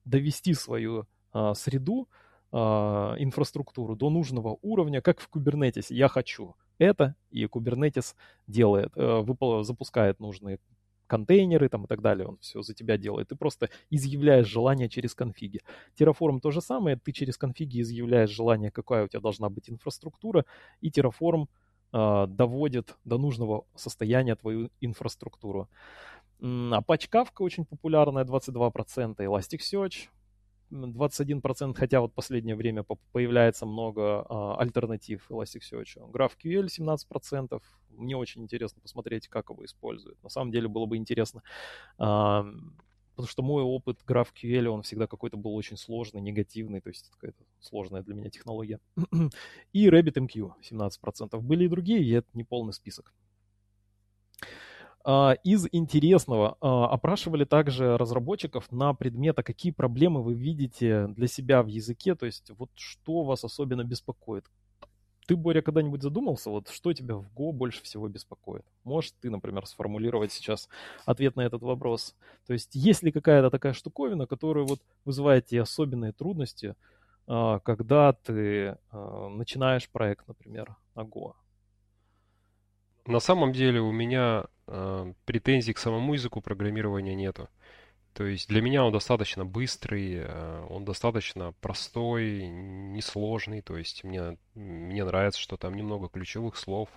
довести 0.06 0.54
свою 0.54 1.08
а, 1.32 1.54
среду, 1.54 2.08
а, 2.52 3.16
инфраструктуру 3.18 3.96
до 3.96 4.10
нужного 4.10 4.58
уровня, 4.62 5.02
как 5.02 5.20
в 5.20 5.30
Kubernetes. 5.30 5.88
Я 5.90 6.08
хочу 6.08 6.56
это, 6.78 7.16
и 7.32 7.46
Kubernetes 7.46 8.16
делает, 8.48 8.92
э, 8.96 9.24
запускает 9.64 10.20
нужные 10.20 10.60
контейнеры 11.08 11.70
там 11.70 11.86
и 11.86 11.88
так 11.88 12.02
далее, 12.02 12.28
он 12.28 12.38
все 12.38 12.62
за 12.62 12.74
тебя 12.74 12.98
делает. 12.98 13.30
Ты 13.30 13.36
просто 13.36 13.70
изъявляешь 13.90 14.48
желание 14.48 14.90
через 14.90 15.14
конфиги. 15.14 15.62
Terraform 16.00 16.40
то 16.40 16.52
же 16.52 16.62
самое, 16.62 16.98
ты 16.98 17.12
через 17.12 17.38
конфиги 17.38 17.82
изъявляешь 17.82 18.30
желание, 18.30 18.72
какая 18.72 19.06
у 19.06 19.08
тебя 19.08 19.22
должна 19.22 19.50
быть 19.50 19.70
инфраструктура, 19.70 20.46
и 20.82 20.90
Terraform 20.90 21.48
э, 21.94 22.28
доводит 22.28 22.96
до 23.06 23.18
нужного 23.18 23.66
состояния 23.76 24.36
твою 24.36 24.70
инфраструктуру. 24.82 25.70
Apache 26.42 27.10
Kafka 27.10 27.44
очень 27.44 27.66
популярная, 27.66 28.26
22%, 28.26 29.16
Elasticsearch 29.18 30.10
21%, 30.72 31.74
хотя 31.76 32.02
вот 32.02 32.14
последнее 32.14 32.56
время 32.56 32.84
появляется 33.12 33.66
много 33.66 34.26
а, 34.28 34.58
альтернатив 34.60 35.30
Elasticsearch. 35.30 36.12
GraphQL 36.12 36.68
17%. 36.68 37.62
Мне 37.90 38.18
очень 38.18 38.44
интересно 38.44 38.82
посмотреть, 38.82 39.28
как 39.28 39.50
его 39.50 39.64
используют. 39.66 40.22
На 40.24 40.30
самом 40.30 40.52
деле 40.52 40.68
было 40.68 40.86
бы 40.86 40.98
интересно, 40.98 41.44
а, 41.98 42.46
потому 43.12 43.28
что 43.28 43.44
мой 43.44 43.64
опыт 43.64 44.00
GraphQL, 44.06 44.68
он 44.68 44.82
всегда 44.82 45.08
какой-то 45.08 45.38
был 45.38 45.56
очень 45.56 45.78
сложный, 45.78 46.22
негативный, 46.22 46.82
то 46.82 46.90
есть 46.90 47.10
какая-то 47.10 47.44
сложная 47.60 48.02
для 48.02 48.16
меня 48.16 48.30
технология. 48.30 48.80
И 49.74 49.88
RabbitMQ 49.88 50.54
17%. 50.70 51.40
Были 51.42 51.66
и 51.66 51.70
другие, 51.70 52.04
и 52.04 52.12
это 52.12 52.28
не 52.34 52.44
полный 52.44 52.74
список. 52.74 53.14
А, 55.08 55.34
из 55.44 55.68
интересного 55.72 56.58
а, 56.62 56.88
опрашивали 56.88 57.46
также 57.46 57.96
разработчиков 57.96 58.72
на 58.72 58.96
предмет, 58.96 59.38
а 59.38 59.44
какие 59.44 59.72
проблемы 59.72 60.24
вы 60.24 60.34
видите 60.34 61.06
для 61.10 61.28
себя 61.28 61.62
в 61.62 61.68
языке, 61.68 62.16
то 62.16 62.26
есть 62.26 62.50
вот 62.58 62.72
что 62.74 63.24
вас 63.24 63.44
особенно 63.44 63.84
беспокоит. 63.84 64.46
Ты, 65.28 65.36
Боря, 65.36 65.62
когда-нибудь 65.62 66.02
задумался, 66.02 66.50
вот 66.50 66.70
что 66.70 66.92
тебя 66.92 67.18
в 67.18 67.28
Go 67.36 67.52
больше 67.52 67.84
всего 67.84 68.08
беспокоит? 68.08 68.66
Можешь 68.84 69.14
ты, 69.22 69.30
например, 69.30 69.68
сформулировать 69.68 70.32
сейчас 70.32 70.70
ответ 71.06 71.36
на 71.36 71.42
этот 71.42 71.62
вопрос? 71.62 72.16
То 72.48 72.54
есть 72.54 72.74
есть 72.74 73.04
ли 73.04 73.12
какая-то 73.12 73.52
такая 73.52 73.74
штуковина, 73.74 74.26
которая 74.26 74.66
вот 74.66 74.80
вызывает 75.04 75.46
тебе 75.46 75.62
особенные 75.62 76.14
трудности, 76.14 76.76
когда 77.28 78.14
ты 78.14 78.78
начинаешь 78.92 79.90
проект, 79.90 80.28
например, 80.28 80.76
на 80.96 81.02
Go? 81.02 81.34
На 83.06 83.20
самом 83.20 83.54
деле 83.54 83.82
у 83.82 83.92
меня 83.92 84.46
э, 84.68 85.14
претензий 85.26 85.74
к 85.74 85.78
самому 85.78 86.14
языку 86.14 86.42
программирования 86.42 87.16
нету. 87.16 87.50
То 88.14 88.24
есть 88.26 88.48
для 88.48 88.62
меня 88.62 88.84
он 88.84 88.94
достаточно 88.94 89.46
быстрый, 89.46 90.24
э, 90.24 90.66
он 90.70 90.86
достаточно 90.86 91.54
простой, 91.62 92.48
несложный. 92.48 93.62
То 93.62 93.78
есть 93.78 94.04
мне, 94.04 94.38
мне 94.56 95.04
нравится, 95.04 95.40
что 95.40 95.58
там 95.58 95.76
немного 95.76 96.10
ключевых 96.10 96.56
слов. 96.56 96.90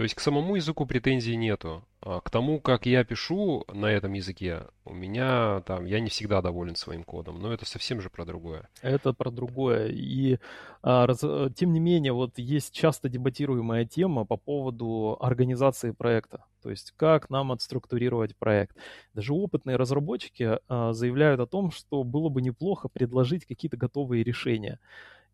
То 0.00 0.04
есть 0.04 0.14
к 0.14 0.20
самому 0.20 0.56
языку 0.56 0.86
претензий 0.86 1.36
нету. 1.36 1.84
А 2.00 2.22
к 2.22 2.30
тому, 2.30 2.58
как 2.58 2.86
я 2.86 3.04
пишу 3.04 3.66
на 3.70 3.84
этом 3.84 4.14
языке, 4.14 4.62
у 4.86 4.94
меня 4.94 5.60
там, 5.66 5.84
я 5.84 6.00
не 6.00 6.08
всегда 6.08 6.40
доволен 6.40 6.74
своим 6.74 7.04
кодом, 7.04 7.38
но 7.38 7.52
это 7.52 7.66
совсем 7.66 8.00
же 8.00 8.08
про 8.08 8.24
другое. 8.24 8.70
Это 8.80 9.12
про 9.12 9.30
другое. 9.30 9.88
И 9.88 10.38
а, 10.80 11.06
раз, 11.06 11.18
э, 11.22 11.50
тем 11.54 11.74
не 11.74 11.80
менее, 11.80 12.14
вот 12.14 12.38
есть 12.38 12.72
часто 12.74 13.10
дебатируемая 13.10 13.84
тема 13.84 14.24
по 14.24 14.38
поводу 14.38 15.18
организации 15.20 15.90
проекта. 15.90 16.46
То 16.62 16.70
есть 16.70 16.94
как 16.96 17.28
нам 17.28 17.52
отструктурировать 17.52 18.34
проект. 18.38 18.78
Даже 19.12 19.34
опытные 19.34 19.76
разработчики 19.76 20.60
а, 20.66 20.94
заявляют 20.94 21.40
о 21.40 21.46
том, 21.46 21.70
что 21.70 22.04
было 22.04 22.30
бы 22.30 22.40
неплохо 22.40 22.88
предложить 22.88 23.44
какие-то 23.44 23.76
готовые 23.76 24.24
решения. 24.24 24.78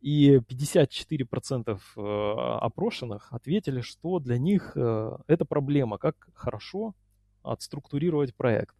И 0.01 0.37
54% 0.37 1.81
э, 1.97 2.01
опрошенных 2.61 3.33
ответили, 3.33 3.81
что 3.81 4.19
для 4.19 4.39
них 4.39 4.73
э, 4.77 5.17
это 5.27 5.45
проблема, 5.45 5.99
как 5.99 6.29
хорошо 6.35 6.95
отструктурировать 7.43 8.35
проект. 8.35 8.77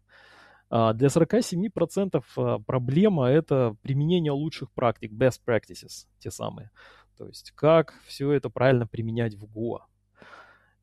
А 0.69 0.93
для 0.93 1.07
47% 1.07 2.23
э, 2.37 2.59
проблема 2.65 3.29
это 3.29 3.75
применение 3.81 4.31
лучших 4.31 4.71
практик, 4.71 5.11
best 5.11 5.41
practices, 5.45 6.07
те 6.19 6.29
самые. 6.29 6.69
То 7.17 7.27
есть 7.27 7.51
как 7.51 7.95
все 8.05 8.31
это 8.31 8.49
правильно 8.49 8.85
применять 8.85 9.35
в 9.35 9.45
Go. 9.45 9.79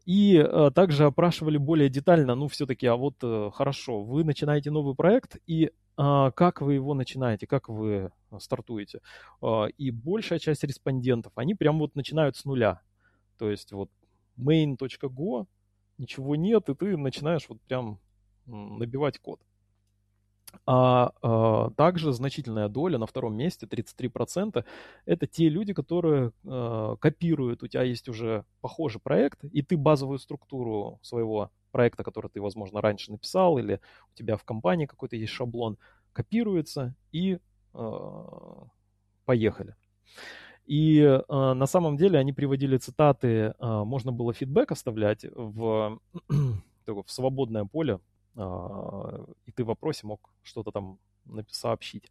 И 0.05 0.45
также 0.75 1.07
опрашивали 1.07 1.57
более 1.57 1.89
детально, 1.89 2.35
ну, 2.35 2.49
все-таки, 2.49 2.87
а 2.87 2.95
вот 2.95 3.15
хорошо, 3.55 4.05
вы 4.05 4.23
начинаете 4.23 4.71
новый 4.71 4.95
проект, 4.95 5.39
и 5.47 5.71
как 5.97 6.61
вы 6.61 6.75
его 6.75 6.95
начинаете, 6.95 7.47
как 7.47 7.69
вы 7.69 8.11
стартуете. 8.41 9.01
А, 9.41 9.67
и 9.67 9.91
большая 9.91 10.39
часть 10.39 10.65
респондентов, 10.65 11.33
они 11.37 11.55
прям 11.55 11.79
вот 11.79 11.95
начинают 11.95 12.37
с 12.37 12.45
нуля. 12.45 12.81
То 13.39 13.51
есть 13.51 13.73
вот 13.73 13.91
main.go, 14.39 15.47
ничего 15.99 16.37
нет, 16.37 16.69
и 16.69 16.75
ты 16.75 16.97
начинаешь 16.97 17.49
вот 17.49 17.61
прям 17.63 18.01
набивать 18.47 19.19
код. 19.19 19.41
А, 20.67 21.13
а 21.23 21.71
также 21.71 22.13
значительная 22.13 22.69
доля 22.69 22.99
на 22.99 23.07
втором 23.07 23.37
месте, 23.37 23.67
33%, 23.67 24.65
это 25.07 25.27
те 25.27 25.49
люди, 25.49 25.73
которые 25.73 26.33
а, 26.47 26.97
копируют. 26.97 27.63
У 27.63 27.67
тебя 27.69 27.83
есть 27.83 28.09
уже 28.09 28.45
похожий 28.61 29.01
проект, 29.01 29.45
и 29.45 29.63
ты 29.63 29.77
базовую 29.77 30.19
структуру 30.19 30.99
своего 31.03 31.51
проекта, 31.71 32.05
который 32.05 32.31
ты, 32.31 32.41
возможно, 32.41 32.81
раньше 32.81 33.11
написал, 33.11 33.59
или 33.59 33.81
у 34.13 34.17
тебя 34.17 34.37
в 34.37 34.45
компании 34.45 34.87
какой-то 34.87 35.17
есть 35.17 35.33
шаблон, 35.33 35.77
копируется 36.13 36.95
и 37.13 37.39
а, 37.73 38.67
поехали. 39.25 39.75
И 40.67 40.99
э, 41.01 41.23
на 41.29 41.67
самом 41.67 41.97
деле 41.97 42.19
они 42.19 42.33
приводили 42.33 42.79
цитаты, 42.79 43.29
э, 43.29 43.53
можно 43.61 44.13
было 44.13 44.33
фидбэк 44.33 44.73
оставлять 44.73 45.27
в, 45.35 46.01
в 46.87 47.05
свободное 47.07 47.67
поле 47.67 48.01
и 48.37 49.53
ты 49.53 49.65
в 49.65 49.67
вопросе 49.67 50.07
мог 50.07 50.31
что-то 50.43 50.73
там 50.73 50.99
сообщить. 51.51 52.11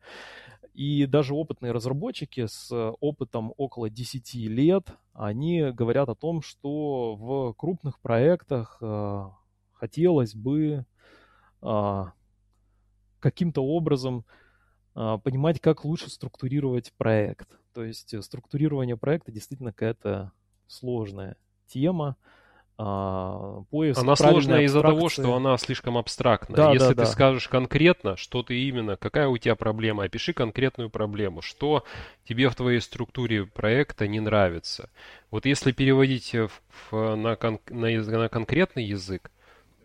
И 0.74 1.06
даже 1.06 1.36
опытные 1.36 1.72
разработчики 1.72 2.48
с 2.48 2.72
опытом 3.00 3.54
около 3.58 3.90
10 3.90 4.34
лет, 4.36 4.88
они 5.14 5.72
говорят 5.72 6.10
о 6.10 6.16
том, 6.16 6.42
что 6.42 7.16
в 7.16 7.54
крупных 7.54 8.00
проектах 8.00 8.80
а, 8.82 9.38
хотелось 9.74 10.34
бы 10.34 10.86
а, 11.62 12.14
каким-то 13.20 13.64
образом 13.64 14.26
понимать, 14.94 15.60
как 15.60 15.86
лучше 15.86 16.12
структурировать 16.12 16.94
проект. 16.98 17.50
То 17.74 17.84
есть 17.84 18.24
структурирование 18.24 18.96
проекта 18.96 19.32
действительно 19.32 19.72
какая-то 19.72 20.32
сложная 20.68 21.36
тема. 21.66 22.16
А, 22.76 23.62
поиск 23.70 24.00
Она 24.00 24.16
сложная 24.16 24.62
из-за 24.62 24.82
того, 24.82 25.08
что 25.10 25.36
она 25.36 25.58
слишком 25.58 25.98
абстрактна. 25.98 26.56
Да, 26.56 26.72
Если 26.72 26.88
да, 26.88 26.90
ты 26.90 26.96
да. 26.96 27.06
скажешь 27.06 27.48
конкретно, 27.48 28.18
что 28.18 28.42
ты 28.42 28.60
именно, 28.64 28.98
какая 28.98 29.28
у 29.28 29.38
тебя 29.38 29.56
проблема, 29.56 30.04
опиши 30.04 30.34
конкретную 30.34 30.90
проблему, 30.90 31.42
что 31.42 31.84
тебе 32.28 32.50
в 32.50 32.56
твоей 32.56 32.82
структуре 32.82 33.46
проекта 33.46 34.08
не 34.08 34.20
нравится. 34.20 34.90
Вот 35.30 35.46
если 35.46 35.72
переводить 35.72 36.34
в, 36.34 36.50
в, 36.90 37.16
на, 37.16 37.36
кон, 37.36 37.60
на, 37.70 37.90
на 37.90 38.30
конкретный 38.30 38.86
язык, 38.86 39.30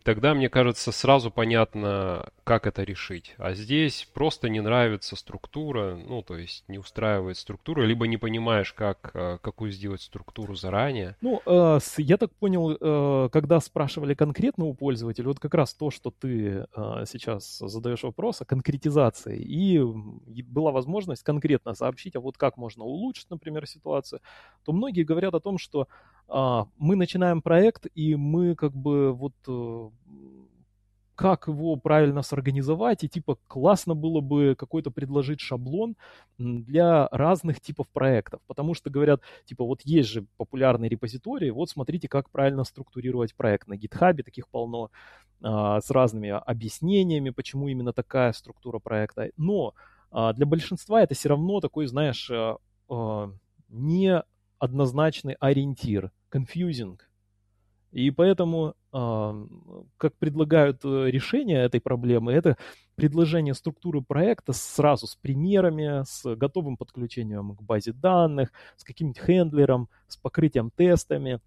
тогда, 0.08 0.32
мне 0.32 0.48
кажется, 0.48 0.90
сразу 0.90 1.30
понятно, 1.30 2.30
как 2.44 2.66
это 2.66 2.82
решить. 2.82 3.34
А 3.36 3.52
здесь 3.52 4.08
просто 4.14 4.48
не 4.48 4.62
нравится 4.62 5.16
структура, 5.16 5.96
ну, 5.96 6.22
то 6.22 6.38
есть 6.38 6.64
не 6.66 6.78
устраивает 6.78 7.36
структура, 7.36 7.82
либо 7.82 8.06
не 8.06 8.16
понимаешь, 8.16 8.72
как, 8.72 9.10
э, 9.12 9.36
какую 9.42 9.70
сделать 9.70 10.00
структуру 10.00 10.54
заранее. 10.54 11.14
Ну, 11.20 11.42
э, 11.44 11.78
я 11.98 12.16
так 12.16 12.32
понял, 12.32 12.70
э, 12.70 13.28
когда 13.30 13.60
спрашивали 13.60 14.14
конкретно 14.14 14.64
у 14.64 14.72
пользователя, 14.72 15.26
вот 15.26 15.40
как 15.40 15.52
раз 15.52 15.74
то, 15.74 15.90
что 15.90 16.10
ты 16.10 16.64
сейчас 17.04 17.58
задаешь 17.58 18.02
вопрос 18.02 18.40
о 18.40 18.46
конкретизации, 18.46 19.38
и 19.38 19.78
была 19.78 20.70
возможность 20.70 21.22
конкретно 21.22 21.74
сообщить, 21.74 22.16
а 22.16 22.20
вот 22.20 22.38
как 22.38 22.56
можно 22.56 22.82
улучшить, 22.82 23.28
например, 23.28 23.66
ситуацию, 23.66 24.20
то 24.64 24.72
многие 24.72 25.02
говорят 25.02 25.34
о 25.34 25.40
том, 25.40 25.58
что 25.58 25.86
мы 26.28 26.96
начинаем 26.96 27.40
проект, 27.42 27.86
и 27.94 28.14
мы 28.14 28.54
как 28.54 28.74
бы 28.74 29.12
вот 29.14 29.34
э, 29.46 29.90
как 31.18 31.48
его 31.48 31.74
правильно 31.74 32.22
сорганизовать, 32.22 33.02
и 33.02 33.08
типа 33.08 33.38
классно 33.48 33.96
было 33.96 34.20
бы 34.20 34.54
какой-то 34.56 34.92
предложить 34.92 35.40
шаблон 35.40 35.96
для 36.38 37.08
разных 37.10 37.60
типов 37.60 37.88
проектов, 37.88 38.40
потому 38.46 38.74
что 38.74 38.88
говорят, 38.88 39.20
типа 39.44 39.64
вот 39.64 39.80
есть 39.82 40.08
же 40.10 40.26
популярные 40.36 40.88
репозитории, 40.88 41.50
вот 41.50 41.70
смотрите, 41.70 42.06
как 42.08 42.30
правильно 42.30 42.62
структурировать 42.62 43.34
проект. 43.34 43.66
На 43.66 43.74
GitHub 43.74 44.22
таких 44.22 44.46
полно, 44.46 44.92
а, 45.42 45.80
с 45.80 45.90
разными 45.90 46.28
объяснениями, 46.28 47.30
почему 47.30 47.66
именно 47.66 47.92
такая 47.92 48.32
структура 48.32 48.78
проекта. 48.78 49.32
Но 49.36 49.74
а, 50.12 50.32
для 50.32 50.46
большинства 50.46 51.02
это 51.02 51.16
все 51.16 51.30
равно 51.30 51.58
такой, 51.58 51.86
знаешь, 51.86 52.30
а, 52.30 52.58
а, 52.88 53.32
не 53.68 54.22
однозначный 54.60 55.34
ориентир 55.40 56.12
confusing. 56.32 56.98
И 57.90 58.10
поэтому, 58.10 58.74
как 58.90 60.14
предлагают 60.18 60.84
э, 60.84 61.10
решение 61.10 61.58
этой 61.64 61.80
проблемы, 61.80 62.32
это 62.32 62.56
предложение 62.96 63.54
структуры 63.54 64.02
проекта 64.02 64.52
сразу 64.52 65.06
с 65.06 65.16
примерами, 65.16 66.04
с 66.04 66.34
готовым 66.36 66.76
подключением 66.76 67.56
к 67.56 67.62
базе 67.62 67.92
данных, 67.92 68.52
с 68.76 68.84
каким-нибудь 68.84 69.22
хендлером, 69.22 69.88
с 70.06 70.16
покрытием 70.16 70.70
тестами. 70.70 71.40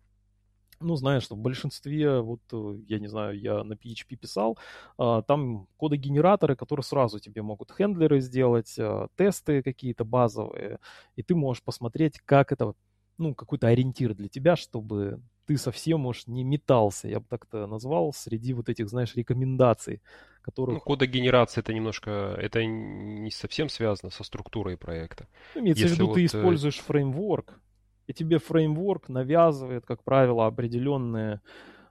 Ну, 0.80 0.96
знаешь, 0.96 1.24
что 1.24 1.36
в 1.36 1.40
большинстве, 1.40 2.22
вот, 2.22 2.42
э, 2.52 2.80
я 2.88 3.00
не 3.00 3.08
знаю, 3.08 3.40
я 3.40 3.64
на 3.64 3.74
PHP 3.74 4.16
писал, 4.16 4.58
а, 4.98 5.22
там 5.22 5.68
кодогенераторы, 5.78 6.56
которые 6.56 6.84
сразу 6.84 7.20
тебе 7.20 7.44
могут 7.44 7.72
хендлеры 7.72 8.20
сделать, 8.20 8.76
а, 8.80 9.08
тесты 9.16 9.62
какие-то 9.62 10.06
базовые, 10.06 10.80
и 11.16 11.22
ты 11.22 11.36
можешь 11.36 11.62
посмотреть, 11.64 12.20
как 12.26 12.52
это 12.52 12.74
ну, 13.22 13.36
какой-то 13.36 13.68
ориентир 13.68 14.14
для 14.14 14.28
тебя, 14.28 14.56
чтобы 14.56 15.22
ты 15.46 15.58
совсем 15.58 16.06
уж 16.06 16.28
не 16.28 16.44
метался, 16.44 17.08
я 17.08 17.20
бы 17.20 17.26
так-то 17.30 17.68
назвал, 17.68 18.14
среди 18.14 18.54
вот 18.54 18.70
этих, 18.70 18.90
знаешь, 18.90 19.16
рекомендаций, 19.16 20.02
которых... 20.42 20.76
Ну, 20.76 20.82
кодогенерация 20.82 21.62
это 21.62 21.74
немножко, 21.74 22.36
это 22.38 22.66
не 22.66 23.32
совсем 23.32 23.70
связано 23.70 24.12
со 24.12 24.24
структурой 24.24 24.78
проекта. 24.78 25.28
Ну, 25.56 25.62
имеется 25.62 25.84
Если 25.84 25.96
в 25.96 25.98
виду, 25.98 26.08
вот... 26.08 26.16
ты 26.16 26.22
э, 26.22 26.26
используешь 26.26 26.80
фреймворк, 26.80 27.60
и 28.08 28.14
тебе 28.14 28.40
фреймворк 28.40 29.10
навязывает, 29.10 29.86
как 29.86 30.04
правило, 30.04 30.48
определенный 30.48 31.40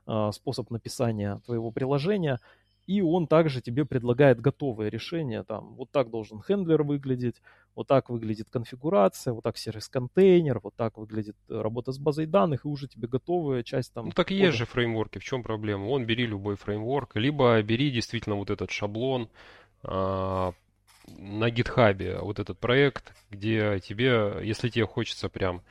э, 0.07 0.31
способ 0.33 0.69
написания 0.69 1.41
твоего 1.45 1.71
приложения, 1.71 2.39
и 2.91 3.01
он 3.01 3.27
также 3.27 3.61
тебе 3.61 3.85
предлагает 3.85 4.41
готовые 4.41 4.89
решения. 4.89 5.43
Там, 5.43 5.75
вот 5.75 5.91
так 5.91 6.09
должен 6.09 6.41
хендлер 6.41 6.83
выглядеть, 6.83 7.41
вот 7.73 7.87
так 7.87 8.09
выглядит 8.09 8.49
конфигурация, 8.49 9.33
вот 9.33 9.43
так 9.43 9.57
сервис-контейнер, 9.57 10.59
вот 10.59 10.75
так 10.75 10.97
выглядит 10.97 11.37
э, 11.47 11.61
работа 11.61 11.93
с 11.93 11.99
базой 11.99 12.25
данных, 12.25 12.65
и 12.65 12.67
уже 12.67 12.87
тебе 12.87 13.07
готовая 13.07 13.63
часть 13.63 13.93
там... 13.93 14.07
Ну 14.07 14.11
так 14.11 14.31
и 14.31 14.35
есть 14.35 14.57
же 14.57 14.65
фреймворки, 14.65 15.19
в 15.19 15.23
чем 15.23 15.41
проблема? 15.41 15.85
Он 15.85 16.05
бери 16.05 16.25
любой 16.25 16.57
фреймворк, 16.57 17.15
либо 17.15 17.61
бери 17.61 17.91
действительно 17.91 18.35
вот 18.35 18.49
этот 18.49 18.71
шаблон, 18.71 19.29
а, 19.83 20.53
на 21.17 21.49
гитхабе 21.49 22.19
вот 22.19 22.39
этот 22.39 22.59
проект, 22.59 23.13
где 23.29 23.79
тебе, 23.79 24.39
если 24.43 24.67
тебе 24.69 24.85
хочется 24.85 25.29
прям 25.29 25.61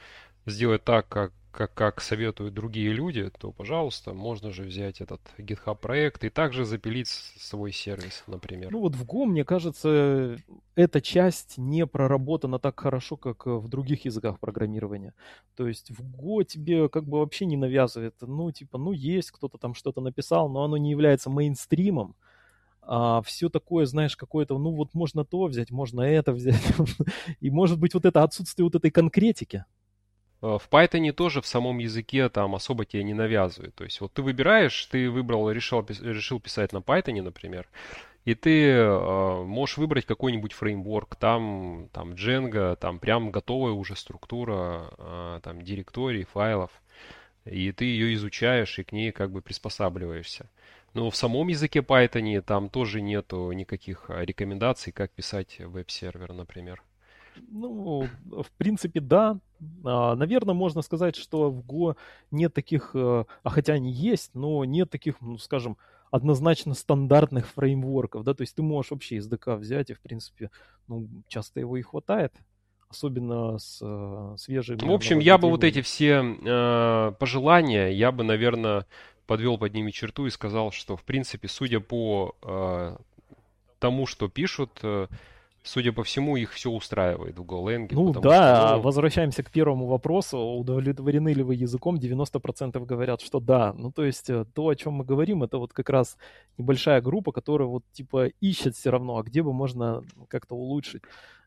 сделать 0.46 0.84
так, 0.84 1.06
как 1.08 1.32
как, 1.50 1.74
как 1.74 2.00
советуют 2.00 2.54
другие 2.54 2.92
люди, 2.92 3.30
то, 3.38 3.52
пожалуйста, 3.52 4.14
можно 4.14 4.50
же 4.50 4.62
взять 4.62 5.00
этот 5.00 5.20
GitHub 5.38 5.76
проект 5.76 6.24
и 6.24 6.30
также 6.30 6.64
запилить 6.64 7.08
свой 7.08 7.72
сервис, 7.72 8.24
например. 8.26 8.70
Ну 8.70 8.80
вот 8.80 8.94
в 8.94 9.04
Go, 9.04 9.24
мне 9.26 9.44
кажется, 9.44 10.36
эта 10.74 11.00
часть 11.00 11.58
не 11.58 11.86
проработана 11.86 12.58
так 12.58 12.78
хорошо, 12.78 13.16
как 13.16 13.46
в 13.46 13.68
других 13.68 14.04
языках 14.04 14.38
программирования. 14.38 15.14
То 15.56 15.66
есть 15.66 15.90
в 15.90 16.00
Go 16.00 16.44
тебе 16.44 16.88
как 16.88 17.04
бы 17.04 17.18
вообще 17.18 17.46
не 17.46 17.56
навязывает, 17.56 18.14
ну 18.20 18.50
типа, 18.52 18.78
ну 18.78 18.92
есть, 18.92 19.30
кто-то 19.30 19.58
там 19.58 19.74
что-то 19.74 20.00
написал, 20.00 20.48
но 20.48 20.64
оно 20.64 20.76
не 20.76 20.90
является 20.90 21.30
мейнстримом. 21.30 22.16
А 22.82 23.22
все 23.22 23.48
такое, 23.48 23.86
знаешь, 23.86 24.16
какое-то, 24.16 24.58
ну 24.58 24.70
вот 24.72 24.94
можно 24.94 25.24
то 25.24 25.44
взять, 25.44 25.70
можно 25.70 26.00
это 26.00 26.32
взять. 26.32 26.62
И 27.40 27.50
может 27.50 27.78
быть 27.78 27.94
вот 27.94 28.04
это 28.04 28.22
отсутствие 28.22 28.64
вот 28.64 28.74
этой 28.74 28.90
конкретики. 28.90 29.64
Э, 30.42 30.58
в 30.58 30.68
Python 30.70 31.12
тоже 31.12 31.40
в 31.40 31.46
самом 31.46 31.78
языке 31.78 32.28
там 32.28 32.54
особо 32.54 32.84
тебе 32.84 33.04
не 33.04 33.14
навязывают. 33.14 33.74
То 33.74 33.84
есть 33.84 34.00
вот 34.00 34.12
ты 34.12 34.22
выбираешь, 34.22 34.86
ты 34.86 35.10
выбрал, 35.10 35.50
решил, 35.50 35.84
решил 35.88 36.40
писать 36.40 36.72
на 36.72 36.78
Python, 36.78 37.22
например, 37.22 37.68
и 38.24 38.34
ты 38.34 38.68
э, 38.68 39.42
можешь 39.44 39.78
выбрать 39.78 40.06
какой-нибудь 40.06 40.52
фреймворк, 40.52 41.16
там, 41.16 41.88
там 41.92 42.12
Django, 42.12 42.76
там 42.76 42.98
прям 42.98 43.30
готовая 43.30 43.72
уже 43.72 43.96
структура 43.96 44.90
э, 44.98 45.40
там 45.42 45.62
директорий, 45.62 46.24
файлов, 46.24 46.70
и 47.44 47.72
ты 47.72 47.86
ее 47.86 48.14
изучаешь 48.14 48.78
и 48.78 48.84
к 48.84 48.92
ней 48.92 49.12
как 49.12 49.32
бы 49.32 49.40
приспосабливаешься. 49.40 50.50
Но 50.92 51.08
в 51.10 51.16
самом 51.16 51.48
языке 51.48 51.80
Python 51.80 52.40
там 52.42 52.68
тоже 52.68 53.00
нету 53.00 53.52
никаких 53.52 54.06
рекомендаций, 54.10 54.92
как 54.92 55.12
писать 55.12 55.58
веб-сервер, 55.60 56.32
например. 56.32 56.82
Ну, 57.50 58.06
в 58.30 58.50
принципе, 58.56 59.00
да. 59.00 59.38
А, 59.84 60.14
наверное, 60.14 60.54
можно 60.54 60.82
сказать, 60.82 61.16
что 61.16 61.50
в 61.50 61.60
Go 61.60 61.96
нет 62.30 62.54
таких, 62.54 62.92
э, 62.94 63.24
а 63.42 63.50
хотя 63.50 63.74
они 63.74 63.92
есть, 63.92 64.30
но 64.34 64.64
нет 64.64 64.90
таких, 64.90 65.20
ну, 65.20 65.38
скажем, 65.38 65.76
однозначно 66.10 66.74
стандартных 66.74 67.46
фреймворков, 67.48 68.24
да, 68.24 68.34
то 68.34 68.42
есть 68.42 68.56
ты 68.56 68.62
можешь 68.62 68.90
вообще 68.90 69.18
SDK 69.18 69.56
взять, 69.56 69.90
и, 69.90 69.94
в 69.94 70.00
принципе, 70.00 70.50
ну, 70.88 71.08
часто 71.28 71.60
его 71.60 71.76
и 71.76 71.82
хватает, 71.82 72.32
особенно 72.88 73.58
с 73.58 73.78
э, 73.80 74.34
свежими... 74.36 74.78
В 74.78 74.92
общем, 74.92 75.20
я 75.20 75.38
бы 75.38 75.48
вот 75.48 75.62
эти 75.62 75.82
все 75.82 76.22
э, 76.22 77.12
пожелания, 77.18 77.88
я 77.88 78.10
бы, 78.10 78.24
наверное, 78.24 78.86
подвел 79.26 79.58
под 79.58 79.72
ними 79.72 79.92
черту 79.92 80.26
и 80.26 80.30
сказал, 80.30 80.72
что, 80.72 80.96
в 80.96 81.04
принципе, 81.04 81.46
судя 81.46 81.78
по 81.78 82.34
э, 82.42 82.96
тому, 83.78 84.06
что 84.06 84.28
пишут, 84.28 84.80
э, 84.82 85.06
судя 85.62 85.92
по 85.92 86.02
всему, 86.02 86.36
их 86.36 86.52
все 86.52 86.70
устраивает 86.70 87.38
в 87.38 87.42
GoLang. 87.42 87.88
Ну 87.90 88.12
да, 88.12 88.66
что, 88.66 88.76
ну... 88.76 88.82
возвращаемся 88.82 89.42
к 89.42 89.50
первому 89.50 89.86
вопросу. 89.86 90.38
Удовлетворены 90.38 91.32
ли 91.32 91.42
вы 91.42 91.54
языком? 91.54 91.96
90% 91.96 92.84
говорят, 92.84 93.20
что 93.20 93.40
да. 93.40 93.72
Ну 93.76 93.92
то 93.92 94.04
есть 94.04 94.30
э, 94.30 94.44
то, 94.54 94.68
о 94.68 94.74
чем 94.74 94.94
мы 94.94 95.04
говорим, 95.04 95.42
это 95.42 95.58
вот 95.58 95.72
как 95.72 95.90
раз 95.90 96.16
небольшая 96.58 97.00
группа, 97.00 97.32
которая 97.32 97.68
вот 97.68 97.84
типа 97.92 98.26
ищет 98.40 98.76
все 98.76 98.90
равно, 98.90 99.18
а 99.18 99.22
где 99.22 99.42
бы 99.42 99.52
можно 99.52 100.02
как-то 100.28 100.54
улучшить 100.54 101.02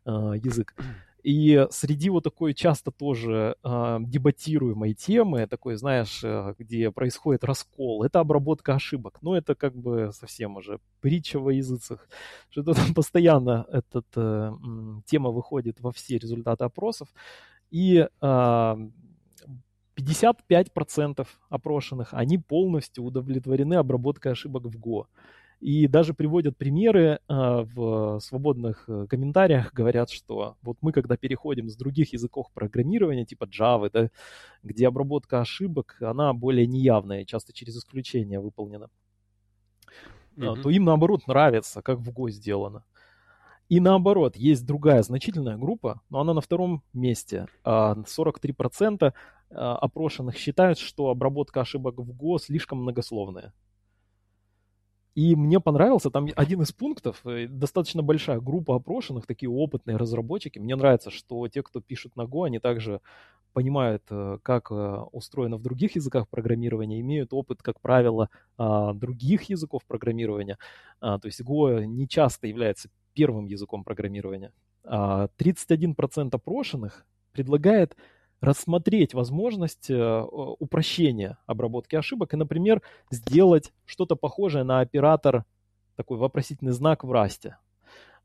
э, 0.05 0.09
язык. 0.43 0.75
И 1.23 1.65
среди 1.71 2.09
вот 2.09 2.25
такой 2.25 2.53
часто 2.53 2.91
тоже 2.91 3.55
э, 3.63 3.97
дебатируемой 4.01 4.93
темы, 4.93 5.47
такой, 5.47 5.75
знаешь, 5.75 6.21
э, 6.21 6.53
где 6.59 6.91
происходит 6.91 7.45
раскол, 7.45 8.03
это 8.03 8.19
обработка 8.19 8.75
ошибок. 8.75 9.19
Но 9.21 9.35
это 9.37 9.55
как 9.55 9.73
бы 9.73 10.11
совсем 10.11 10.57
уже 10.57 10.79
притча 10.99 11.39
во 11.39 11.53
языцах, 11.53 12.09
что 12.49 12.63
там 12.63 12.75
постоянно 12.95 13.65
эта 13.71 14.03
э, 14.15 14.51
тема 15.05 15.29
выходит 15.29 15.79
во 15.79 15.93
все 15.93 16.17
результаты 16.17 16.65
опросов. 16.65 17.07
И 17.71 18.05
э, 18.21 18.89
55% 19.95 21.27
опрошенных, 21.49 22.13
они 22.13 22.37
полностью 22.37 23.05
удовлетворены 23.05 23.75
обработкой 23.75 24.33
ошибок 24.33 24.65
в 24.65 24.77
Go. 24.77 25.05
И 25.63 25.87
даже 25.87 26.13
приводят 26.13 26.57
примеры 26.57 27.19
а, 27.29 27.63
в 27.63 28.19
свободных 28.19 28.83
э, 28.89 29.07
комментариях, 29.09 29.71
говорят, 29.71 30.09
что 30.09 30.57
вот 30.61 30.77
мы, 30.81 30.91
когда 30.91 31.15
переходим 31.15 31.69
с 31.69 31.77
других 31.77 32.11
языков 32.11 32.47
программирования, 32.53 33.23
типа 33.23 33.45
Java, 33.45 33.89
да, 33.89 34.09
где 34.61 34.89
обработка 34.89 35.39
ошибок, 35.39 35.95
она 36.01 36.33
более 36.33 36.67
неявная, 36.67 37.23
часто 37.23 37.53
через 37.53 37.77
исключение 37.77 38.41
выполнена, 38.41 38.89
mm-hmm. 40.35 40.61
то 40.61 40.69
им, 40.69 40.83
наоборот, 40.83 41.27
нравится, 41.27 41.81
как 41.81 41.99
в 41.99 42.09
Go 42.09 42.29
сделано. 42.29 42.83
И 43.69 43.79
наоборот, 43.79 44.35
есть 44.35 44.65
другая 44.65 45.01
значительная 45.01 45.55
группа, 45.55 46.01
но 46.09 46.19
она 46.19 46.33
на 46.33 46.41
втором 46.41 46.83
месте. 46.91 47.47
43% 47.63 49.13
а, 49.51 49.77
опрошенных 49.77 50.35
считают, 50.35 50.77
что 50.77 51.07
обработка 51.07 51.61
ошибок 51.61 51.99
в 51.99 52.11
Go 52.11 52.37
слишком 52.37 52.79
многословная. 52.79 53.53
И 55.15 55.35
мне 55.35 55.59
понравился 55.59 56.09
там 56.09 56.27
один 56.35 56.63
из 56.63 56.71
пунктов, 56.71 57.21
э, 57.25 57.47
достаточно 57.47 58.01
большая 58.01 58.39
группа 58.39 58.75
опрошенных, 58.75 59.27
такие 59.27 59.49
опытные 59.49 59.97
разработчики. 59.97 60.57
Мне 60.57 60.75
нравится, 60.75 61.11
что 61.11 61.47
те, 61.47 61.61
кто 61.61 61.81
пишут 61.81 62.15
на 62.15 62.23
Go, 62.23 62.45
они 62.47 62.59
также 62.59 62.99
понимают, 63.53 64.03
э, 64.09 64.39
как 64.41 64.71
э, 64.71 64.75
устроено 65.11 65.57
в 65.57 65.61
других 65.61 65.95
языках 65.95 66.27
программирования, 66.27 66.99
имеют 66.99 67.31
опыт, 67.33 67.61
как 67.61 67.79
правило, 67.79 68.29
а, 68.57 68.93
других 68.93 69.43
языков 69.43 69.83
программирования. 69.87 70.57
А, 70.99 71.19
то 71.19 71.27
есть 71.27 71.41
Go 71.41 71.85
не 71.85 72.07
часто 72.07 72.47
является 72.47 72.89
первым 73.13 73.45
языком 73.45 73.83
программирования. 73.83 74.51
31% 74.83 76.29
а, 76.33 76.37
опрошенных 76.37 77.05
предлагает 77.31 77.95
рассмотреть 78.43 79.13
возможность 79.13 79.89
э, 79.89 80.21
упрощения 80.59 81.37
обработки 81.45 81.95
ошибок 81.95 82.33
и, 82.33 82.37
например, 82.37 82.81
сделать 83.09 83.71
что-то 83.85 84.15
похожее 84.15 84.63
на 84.63 84.81
оператор, 84.81 85.45
такой 85.95 86.17
вопросительный 86.17 86.71
знак 86.71 87.03
в 87.03 87.11
расте. 87.11 87.57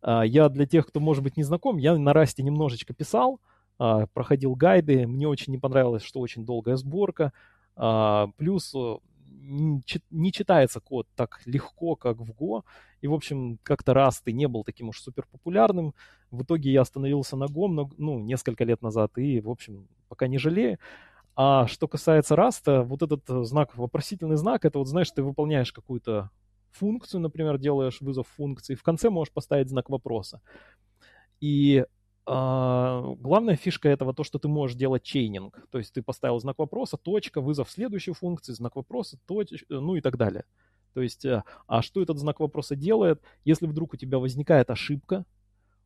Я 0.02 0.48
для 0.48 0.64
тех, 0.64 0.86
кто, 0.86 1.00
может 1.00 1.22
быть, 1.24 1.36
не 1.36 1.42
знаком, 1.42 1.76
я 1.76 1.96
на 1.96 2.12
расте 2.12 2.42
немножечко 2.42 2.94
писал, 2.94 3.40
а, 3.78 4.06
проходил 4.06 4.54
гайды, 4.54 5.06
мне 5.06 5.28
очень 5.28 5.52
не 5.52 5.58
понравилось, 5.58 6.02
что 6.02 6.20
очень 6.20 6.44
долгая 6.44 6.76
сборка, 6.76 7.32
а, 7.76 8.28
плюс 8.36 8.74
не 9.48 10.32
читается 10.32 10.80
код 10.80 11.06
так 11.14 11.40
легко, 11.46 11.96
как 11.96 12.18
в 12.18 12.30
Go. 12.30 12.62
И, 13.00 13.08
в 13.08 13.14
общем, 13.14 13.58
как-то 13.62 13.94
раз 13.94 14.20
ты 14.20 14.32
не 14.32 14.48
был 14.48 14.64
таким 14.64 14.88
уж 14.88 15.00
супер 15.00 15.26
популярным. 15.30 15.94
В 16.30 16.42
итоге 16.42 16.70
я 16.70 16.82
остановился 16.82 17.36
на 17.36 17.44
Go 17.44 17.68
но, 17.68 17.90
ну, 17.96 18.18
несколько 18.18 18.64
лет 18.64 18.82
назад 18.82 19.16
и, 19.18 19.40
в 19.40 19.50
общем, 19.50 19.88
пока 20.08 20.26
не 20.26 20.38
жалею. 20.38 20.78
А 21.36 21.66
что 21.68 21.86
касается 21.86 22.36
Раста, 22.36 22.82
вот 22.82 23.02
этот 23.02 23.22
знак, 23.46 23.76
вопросительный 23.76 24.36
знак, 24.36 24.64
это 24.64 24.78
вот, 24.78 24.88
знаешь, 24.88 25.10
ты 25.10 25.22
выполняешь 25.22 25.72
какую-то 25.72 26.30
функцию, 26.70 27.20
например, 27.20 27.58
делаешь 27.58 28.00
вызов 28.00 28.26
функции, 28.28 28.74
в 28.74 28.82
конце 28.82 29.08
можешь 29.10 29.32
поставить 29.32 29.68
знак 29.68 29.88
вопроса. 29.88 30.40
И 31.40 31.84
главная 32.28 33.56
фишка 33.56 33.88
этого 33.88 34.12
то, 34.12 34.22
что 34.22 34.38
ты 34.38 34.48
можешь 34.48 34.76
делать 34.76 35.02
чейнинг. 35.02 35.66
То 35.70 35.78
есть 35.78 35.94
ты 35.94 36.02
поставил 36.02 36.38
знак 36.40 36.58
вопроса, 36.58 36.98
точка, 36.98 37.40
вызов 37.40 37.70
следующей 37.70 38.12
функции, 38.12 38.52
знак 38.52 38.76
вопроса, 38.76 39.18
точка, 39.26 39.64
ну 39.70 39.96
и 39.96 40.00
так 40.00 40.16
далее. 40.18 40.44
То 40.92 41.00
есть, 41.00 41.24
э, 41.24 41.42
а 41.66 41.80
что 41.80 42.02
этот 42.02 42.18
знак 42.18 42.40
вопроса 42.40 42.76
делает? 42.76 43.22
Если 43.44 43.66
вдруг 43.66 43.94
у 43.94 43.96
тебя 43.96 44.18
возникает 44.18 44.70
ошибка, 44.70 45.24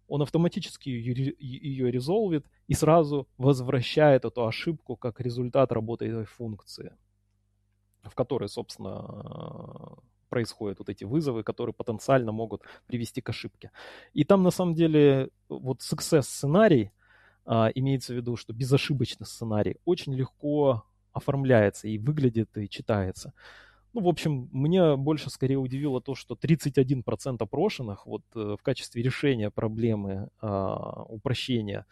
он 0.09 0.23
автоматически 0.23 0.89
ее, 0.89 1.35
ее 1.39 1.91
резолвит 1.91 2.47
и 2.67 2.75
сразу 2.75 3.29
возвращает 3.39 4.25
эту 4.25 4.47
ошибку 4.47 4.97
как 4.97 5.21
результат 5.21 5.71
работы 5.71 6.07
этой 6.07 6.25
функции, 6.25 6.97
в 8.03 8.15
которой, 8.15 8.49
собственно, 8.49 9.97
происходят 10.33 10.79
вот 10.79 10.88
эти 10.88 11.05
вызовы, 11.05 11.42
которые 11.42 11.75
потенциально 11.75 12.33
могут 12.33 12.62
привести 12.87 13.21
к 13.21 13.29
ошибке. 13.29 13.71
И 14.14 14.25
там 14.25 14.42
на 14.42 14.51
самом 14.51 14.75
деле 14.75 15.29
вот 15.51 15.81
success 15.81 16.23
сценарий, 16.23 16.90
а, 17.45 17.68
имеется 17.75 18.14
в 18.14 18.16
виду, 18.16 18.37
что 18.37 18.55
безошибочный 18.55 19.27
сценарий, 19.27 19.77
очень 19.85 20.14
легко 20.14 20.85
оформляется 21.12 21.87
и 21.87 21.99
выглядит 21.99 22.57
и 22.57 22.66
читается. 22.66 23.35
Ну, 23.92 24.01
в 24.01 24.09
общем, 24.09 24.49
мне 24.53 24.97
больше 24.97 25.29
скорее 25.29 25.59
удивило 25.59 26.01
то, 26.01 26.14
что 26.14 26.35
31% 26.35 27.37
опрошенных 27.42 28.07
вот 28.07 28.23
э, 28.35 28.57
в 28.59 28.62
качестве 28.62 29.03
решения 29.03 29.51
проблемы 29.51 30.31
а, 30.40 31.03
упрощения 31.09 31.85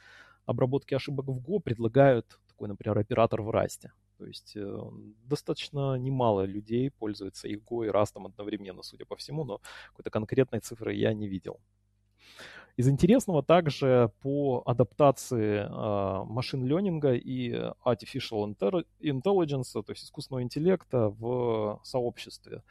обработки 0.47 0.95
ошибок 0.95 1.27
в 1.27 1.39
Go 1.47 1.61
предлагают 1.61 2.39
такой, 2.49 2.69
например, 2.69 2.99
оператор 2.99 3.43
в 3.43 3.51
расте. 3.51 3.93
То 4.21 4.27
есть 4.27 4.53
э, 4.55 4.79
достаточно 5.25 5.97
немало 5.97 6.45
людей 6.45 6.91
пользуются 6.91 7.49
и 7.49 7.57
Go, 7.57 7.87
и 7.87 7.89
Rust 7.89 8.23
одновременно, 8.23 8.83
судя 8.83 9.07
по 9.07 9.17
всему, 9.17 9.45
но 9.45 9.63
какой-то 9.89 10.11
конкретной 10.11 10.61
цифры 10.61 10.93
я 10.93 11.15
не 11.15 11.27
видел. 11.27 11.59
Из 12.77 12.87
интересного 12.87 13.43
также 13.43 14.13
по 14.21 14.63
адаптации 14.67 15.61
э, 15.61 16.25
машин 16.25 16.67
ленинга 16.67 17.15
и 17.15 17.51
artificial 17.83 18.55
intelligence, 19.01 19.83
то 19.83 19.91
есть 19.93 20.05
искусственного 20.05 20.43
интеллекта 20.43 21.09
в 21.09 21.81
сообществе. 21.83 22.63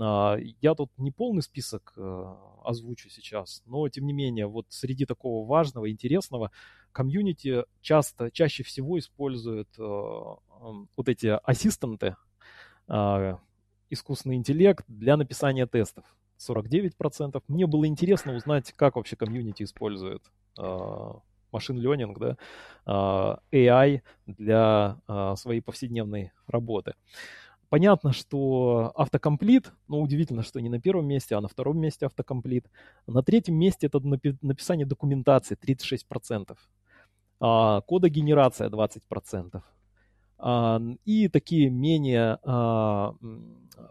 Э, 0.00 0.36
я 0.60 0.76
тут 0.76 0.92
не 0.96 1.10
полный 1.10 1.42
список 1.42 1.92
э, 1.96 2.34
озвучу 2.62 3.10
сейчас, 3.10 3.64
но 3.66 3.88
тем 3.88 4.06
не 4.06 4.12
менее, 4.12 4.46
вот 4.46 4.66
среди 4.68 5.06
такого 5.06 5.44
важного, 5.44 5.90
интересного, 5.90 6.52
комьюнити 6.94 7.64
часто, 7.82 8.30
чаще 8.30 8.62
всего 8.62 8.98
используют 8.98 9.68
э, 9.78 9.82
вот 9.82 11.08
эти 11.08 11.26
ассистенты, 11.42 12.16
э, 12.88 13.36
искусственный 13.90 14.36
интеллект 14.36 14.84
для 14.88 15.16
написания 15.16 15.66
тестов. 15.66 16.04
49%. 16.38 17.42
Мне 17.48 17.66
было 17.66 17.86
интересно 17.86 18.34
узнать, 18.34 18.72
как 18.72 18.96
вообще 18.96 19.16
комьюнити 19.16 19.64
использует 19.64 20.22
э, 20.58 21.10
машин 21.52 21.78
ленинг, 21.78 22.18
да, 22.18 22.36
э, 22.86 23.66
AI 23.66 24.02
для 24.26 24.98
э, 25.06 25.34
своей 25.36 25.60
повседневной 25.60 26.32
работы. 26.46 26.94
Понятно, 27.74 28.12
что 28.12 28.92
автокомплит, 28.94 29.72
но 29.88 30.00
удивительно, 30.00 30.44
что 30.44 30.60
не 30.60 30.68
на 30.68 30.80
первом 30.80 31.06
месте, 31.06 31.34
а 31.34 31.40
на 31.40 31.48
втором 31.48 31.78
месте 31.78 32.06
автокомплит. 32.06 32.66
На 33.08 33.22
третьем 33.24 33.56
месте 33.56 33.88
это 33.88 33.98
написание 34.42 34.86
документации 34.86 35.56
36% 35.56 36.50
а, 36.50 36.54
кодогенерация 37.80 38.68
20%. 38.68 39.62
А, 40.46 40.80
и 41.04 41.28
такие 41.28 41.70
менее 41.70 42.38
а, 42.42 43.14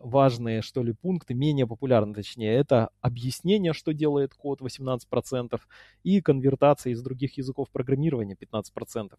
важные, 0.02 0.62
что 0.62 0.84
ли, 0.84 0.94
пункты, 0.94 1.34
менее 1.34 1.66
популярные, 1.66 2.16
точнее, 2.16 2.54
это 2.54 2.90
объяснение, 3.02 3.74
что 3.74 3.94
делает 3.94 4.34
код 4.34 4.62
18% 4.62 5.60
и 6.04 6.22
конвертация 6.22 6.94
из 6.94 7.02
других 7.02 7.38
языков 7.38 7.70
программирования 7.72 8.36
15%. 8.36 9.14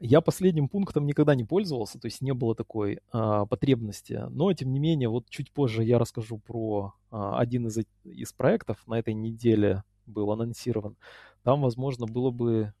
Я 0.00 0.20
последним 0.20 0.68
пунктом 0.68 1.06
никогда 1.06 1.34
не 1.34 1.44
пользовался, 1.44 1.98
то 1.98 2.06
есть 2.06 2.20
не 2.20 2.34
было 2.34 2.54
такой 2.54 3.00
а, 3.10 3.46
потребности. 3.46 4.24
Но, 4.30 4.52
тем 4.52 4.72
не 4.72 4.78
менее, 4.78 5.08
вот 5.08 5.28
чуть 5.30 5.50
позже 5.50 5.82
я 5.84 5.98
расскажу 5.98 6.38
про 6.38 6.92
а, 7.10 7.38
один 7.38 7.66
из, 7.66 7.78
из 8.04 8.32
проектов 8.32 8.86
на 8.86 8.98
этой 8.98 9.14
неделе 9.14 9.82
был 10.06 10.30
анонсирован, 10.32 10.96
там, 11.42 11.62
возможно, 11.62 12.06
было 12.06 12.30
бы 12.30 12.72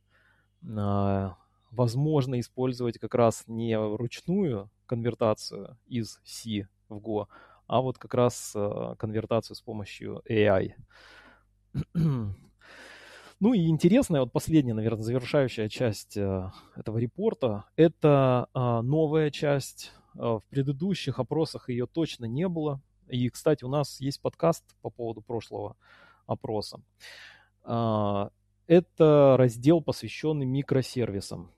а, 0.76 1.36
возможно 1.70 2.40
использовать 2.40 2.98
как 2.98 3.14
раз 3.14 3.44
не 3.46 3.76
ручную 3.76 4.70
конвертацию 4.86 5.78
из 5.86 6.20
C 6.24 6.68
в 6.88 6.98
Go, 6.98 7.26
а 7.66 7.80
вот 7.80 7.98
как 7.98 8.14
раз 8.14 8.52
а, 8.56 8.96
конвертацию 8.96 9.56
с 9.56 9.60
помощью 9.60 10.22
AI. 10.28 10.72
Ну 13.38 13.52
и 13.52 13.68
интересная, 13.68 14.22
вот 14.22 14.32
последняя, 14.32 14.72
наверное, 14.72 15.02
завершающая 15.02 15.68
часть 15.68 16.16
э, 16.16 16.50
этого 16.74 16.96
репорта, 16.96 17.66
это 17.76 18.48
новая 18.54 19.30
часть. 19.30 19.92
В 20.14 20.42
предыдущих 20.48 21.18
опросах 21.18 21.68
ее 21.68 21.86
точно 21.86 22.24
не 22.24 22.48
было. 22.48 22.80
И, 23.08 23.28
кстати, 23.28 23.62
у 23.62 23.68
нас 23.68 24.00
есть 24.00 24.22
подкаст 24.22 24.64
по 24.80 24.88
поводу 24.88 25.20
прошлого 25.20 25.76
опроса. 26.26 26.80
А, 27.62 28.30
это 28.66 29.36
раздел, 29.38 29.80
посвященный 29.80 30.46
микросервисам 30.46 31.50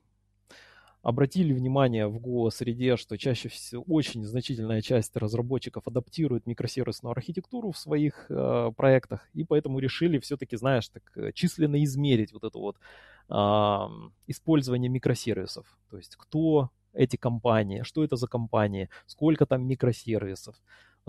обратили 1.01 1.53
внимание 1.53 2.07
в 2.07 2.17
Go-среде, 2.17 2.97
что 2.97 3.17
чаще 3.17 3.49
всего 3.49 3.83
очень 3.87 4.23
значительная 4.23 4.81
часть 4.81 5.15
разработчиков 5.15 5.87
адаптирует 5.87 6.45
микросервисную 6.45 7.11
архитектуру 7.11 7.71
в 7.71 7.77
своих 7.77 8.25
э, 8.29 8.71
проектах, 8.75 9.27
и 9.33 9.43
поэтому 9.43 9.79
решили 9.79 10.19
все-таки, 10.19 10.57
знаешь, 10.57 10.89
так 10.89 11.33
численно 11.33 11.81
измерить 11.83 12.33
вот 12.33 12.43
это 12.43 12.57
вот 12.57 12.77
э, 13.29 13.33
использование 14.27 14.89
микросервисов. 14.89 15.65
То 15.89 15.97
есть 15.97 16.15
кто 16.17 16.69
эти 16.93 17.15
компании, 17.15 17.83
что 17.83 18.03
это 18.03 18.15
за 18.15 18.27
компании, 18.27 18.89
сколько 19.05 19.45
там 19.45 19.65
микросервисов. 19.65 20.55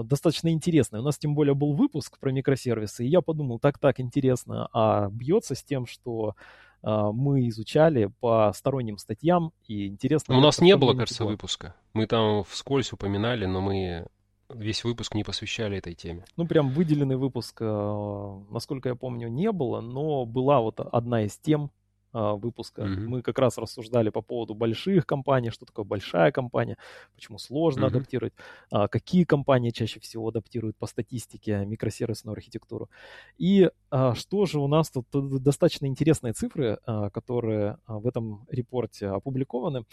Достаточно 0.02 0.48
интересно. 0.48 1.00
У 1.00 1.02
нас 1.02 1.18
тем 1.18 1.34
более 1.34 1.54
был 1.54 1.72
выпуск 1.72 2.18
про 2.18 2.32
микросервисы, 2.32 3.04
и 3.04 3.08
я 3.08 3.20
подумал, 3.20 3.58
так-так, 3.58 4.00
интересно, 4.00 4.68
а 4.72 5.08
бьется 5.10 5.54
с 5.54 5.62
тем, 5.62 5.86
что 5.86 6.34
а, 6.82 7.12
мы 7.12 7.48
изучали 7.48 8.10
по 8.20 8.52
сторонним 8.54 8.98
статьям, 8.98 9.52
и 9.66 9.86
интересно... 9.88 10.36
у 10.36 10.40
нас 10.40 10.60
не 10.60 10.76
было, 10.76 10.94
кажется, 10.94 11.24
было. 11.24 11.32
выпуска. 11.32 11.74
Мы 11.92 12.06
там 12.06 12.44
вскользь 12.44 12.92
упоминали, 12.92 13.46
но 13.46 13.60
мы 13.60 14.06
весь 14.48 14.84
выпуск 14.84 15.14
не 15.14 15.22
посвящали 15.22 15.78
этой 15.78 15.94
теме. 15.94 16.24
Ну, 16.36 16.46
прям 16.46 16.70
выделенный 16.70 17.16
выпуск, 17.16 17.58
а, 17.60 18.42
насколько 18.50 18.88
я 18.88 18.94
помню, 18.94 19.28
не 19.28 19.52
было, 19.52 19.80
но 19.80 20.24
была 20.24 20.60
вот 20.60 20.80
одна 20.80 21.24
из 21.24 21.36
тем, 21.36 21.70
выпуска. 22.12 22.82
Mm-hmm. 22.82 23.06
Мы 23.06 23.22
как 23.22 23.38
раз 23.38 23.58
рассуждали 23.58 24.10
по 24.10 24.22
поводу 24.22 24.54
больших 24.54 25.06
компаний, 25.06 25.50
что 25.50 25.66
такое 25.66 25.84
большая 25.84 26.32
компания, 26.32 26.76
почему 27.14 27.38
сложно 27.38 27.84
mm-hmm. 27.84 27.88
адаптировать, 27.88 28.32
а, 28.70 28.88
какие 28.88 29.24
компании 29.24 29.70
чаще 29.70 30.00
всего 30.00 30.28
адаптируют 30.28 30.76
по 30.76 30.86
статистике 30.86 31.64
микросервисную 31.66 32.34
архитектуру. 32.34 32.90
И 33.38 33.70
а, 33.90 34.14
что 34.14 34.46
же 34.46 34.58
у 34.58 34.66
нас 34.66 34.90
тут 34.90 35.06
достаточно 35.42 35.86
интересные 35.86 36.32
цифры, 36.32 36.78
которые 37.12 37.78
в 37.86 38.06
этом 38.06 38.46
репорте 38.50 39.08
опубликованы. 39.08 39.84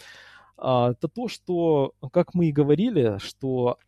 Это 0.56 1.08
то, 1.12 1.28
что, 1.28 1.94
как 2.12 2.34
мы 2.34 2.46
и 2.46 2.52
говорили, 2.52 3.18
что 3.18 3.78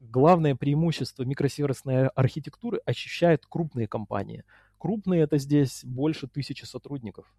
главное 0.00 0.54
преимущество 0.56 1.22
микросервисной 1.24 2.08
архитектуры 2.08 2.80
ощущают 2.84 3.46
крупные 3.46 3.88
компании. 3.88 4.44
Крупные 4.78 5.22
это 5.22 5.38
здесь 5.38 5.84
больше 5.84 6.28
тысячи 6.28 6.64
сотрудников. 6.64 7.32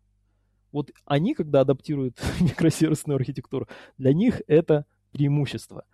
Вот 0.72 0.92
они, 1.06 1.34
когда 1.34 1.62
адаптируют 1.62 2.22
микросервисную 2.40 3.16
архитектуру, 3.16 3.68
для 3.98 4.14
них 4.14 4.42
это 4.48 4.86
преимущество. 5.12 5.86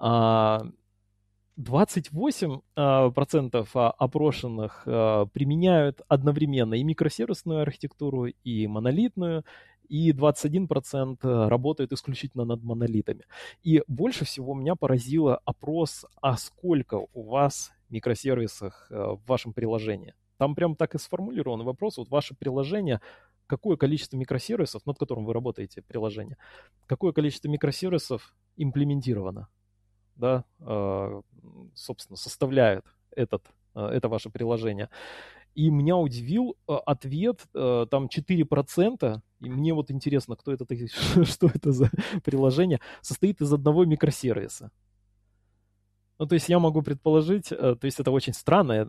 28% 0.00 2.62
а, 2.76 3.90
опрошенных 3.90 4.82
а, 4.86 5.26
применяют 5.26 6.00
одновременно 6.08 6.74
и 6.74 6.82
микросервисную 6.82 7.62
архитектуру, 7.62 8.26
и 8.26 8.66
монолитную, 8.66 9.44
и 9.88 10.12
21% 10.12 11.48
работают 11.48 11.92
исключительно 11.92 12.44
над 12.44 12.62
монолитами. 12.62 13.24
И 13.62 13.82
больше 13.86 14.24
всего 14.24 14.54
меня 14.54 14.74
поразило 14.74 15.40
опрос, 15.44 16.06
а 16.20 16.36
сколько 16.36 17.06
у 17.12 17.22
вас 17.22 17.72
микросервисов 17.90 18.74
а, 18.90 19.16
в 19.16 19.24
вашем 19.26 19.52
приложении. 19.52 20.14
Там 20.36 20.54
прям 20.54 20.74
так 20.74 20.94
и 20.94 20.98
сформулирован 20.98 21.62
вопрос, 21.62 21.96
вот 21.96 22.08
ваше 22.08 22.34
приложение 22.34 23.00
какое 23.46 23.76
количество 23.76 24.16
микросервисов, 24.16 24.84
над 24.86 24.98
которым 24.98 25.24
вы 25.24 25.32
работаете, 25.32 25.82
приложение, 25.82 26.36
какое 26.86 27.12
количество 27.12 27.48
микросервисов 27.48 28.34
имплементировано, 28.56 29.48
да, 30.16 30.44
э, 30.60 31.22
собственно, 31.74 32.16
составляет 32.16 32.84
этот, 33.16 33.44
э, 33.74 33.80
это 33.80 34.08
ваше 34.08 34.30
приложение. 34.30 34.90
И 35.54 35.70
меня 35.70 35.96
удивил 35.96 36.56
э, 36.68 36.72
ответ, 36.86 37.46
э, 37.54 37.86
там 37.90 38.08
4%, 38.08 39.20
и 39.40 39.50
мне 39.50 39.74
вот 39.74 39.90
интересно, 39.90 40.36
кто 40.36 40.52
это, 40.52 40.66
что 41.24 41.46
это 41.46 41.72
за 41.72 41.90
приложение, 42.24 42.80
состоит 43.02 43.40
из 43.40 43.52
одного 43.52 43.84
микросервиса. 43.84 44.70
Ну, 46.18 46.26
то 46.26 46.34
есть 46.34 46.48
я 46.48 46.60
могу 46.60 46.82
предположить, 46.82 47.48
то 47.48 47.78
есть 47.82 47.98
это 47.98 48.12
очень 48.12 48.34
странно, 48.34 48.86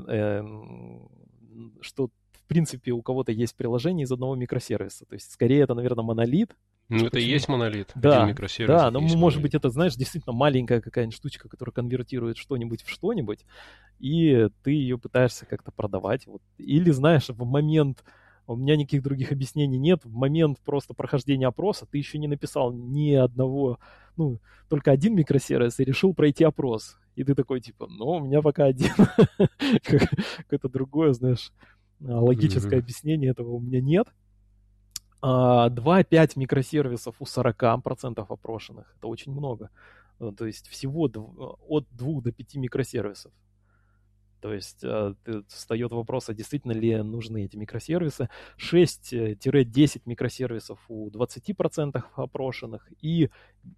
что 1.82 2.12
в 2.46 2.48
принципе, 2.48 2.92
у 2.92 3.02
кого-то 3.02 3.32
есть 3.32 3.56
приложение 3.56 4.04
из 4.04 4.12
одного 4.12 4.36
микросервиса. 4.36 5.06
То 5.06 5.16
есть, 5.16 5.32
скорее, 5.32 5.62
это, 5.62 5.74
наверное, 5.74 6.04
монолит. 6.04 6.56
Ну, 6.90 7.08
это 7.08 7.18
и 7.18 7.24
есть 7.24 7.48
монолит. 7.48 7.92
Да, 7.96 8.28
да, 8.68 8.92
но 8.92 9.02
может 9.02 9.20
монолит. 9.20 9.42
быть 9.42 9.56
это, 9.56 9.72
знаешь, 9.72 9.96
действительно 9.96 10.34
маленькая 10.34 10.80
какая-нибудь 10.80 11.16
штучка, 11.16 11.50
которая 11.50 11.74
конвертирует 11.74 12.38
что-нибудь 12.38 12.84
в 12.84 12.90
что-нибудь, 12.90 13.46
и 14.00 14.48
ты 14.62 14.72
ее 14.72 15.00
пытаешься 15.00 15.48
как-то 15.48 15.72
продавать. 15.72 16.28
Вот. 16.28 16.44
Или, 16.60 16.92
знаешь, 16.92 17.30
в 17.30 17.46
момент, 17.46 18.04
у 18.46 18.56
меня 18.56 18.76
никаких 18.76 19.02
других 19.02 19.32
объяснений 19.32 19.80
нет, 19.80 20.02
в 20.04 20.14
момент 20.14 20.60
просто 20.64 20.94
прохождения 20.94 21.48
опроса 21.48 21.88
ты 21.90 21.98
еще 21.98 22.20
не 22.20 22.28
написал 22.28 22.72
ни 22.72 23.14
одного, 23.14 23.80
ну, 24.18 24.40
только 24.70 24.92
один 24.92 25.16
микросервис 25.16 25.80
и 25.80 25.84
решил 25.84 26.14
пройти 26.14 26.44
опрос. 26.44 27.00
И 27.16 27.24
ты 27.24 27.34
такой, 27.34 27.62
типа, 27.62 27.88
ну, 27.90 28.08
у 28.08 28.20
меня 28.20 28.42
пока 28.42 28.66
один. 28.66 28.92
Какое-то 29.84 30.70
другое, 30.70 31.14
знаешь, 31.14 31.52
логическое 32.00 32.78
mm-hmm. 32.78 32.80
объяснение 32.80 33.32
этого 33.32 33.52
у 33.52 33.60
меня 33.60 33.82
нет. 33.82 34.08
2-5 35.22 36.16
а, 36.16 36.28
микросервисов 36.36 37.16
у 37.20 37.24
40% 37.24 38.26
опрошенных. 38.28 38.94
Это 38.98 39.08
очень 39.08 39.32
много. 39.32 39.70
Э, 40.20 40.32
то 40.38 40.46
есть 40.46 40.68
всего 40.68 41.06
от 41.06 41.88
2 41.92 42.22
до 42.22 42.32
5 42.32 42.56
микросервисов. 42.56 43.32
То 44.42 44.54
есть 44.54 44.84
э, 44.84 45.16
встает 45.48 45.92
вопрос, 45.92 46.30
а 46.30 46.36
действительно 46.36 46.74
ли 46.74 46.96
нужны 47.02 47.46
эти 47.46 47.58
микросервисы. 47.58 48.30
6-10 48.60 50.02
микросервисов 50.06 50.80
у 50.88 51.10
20% 51.10 52.04
опрошенных 52.14 52.88
и 53.02 53.32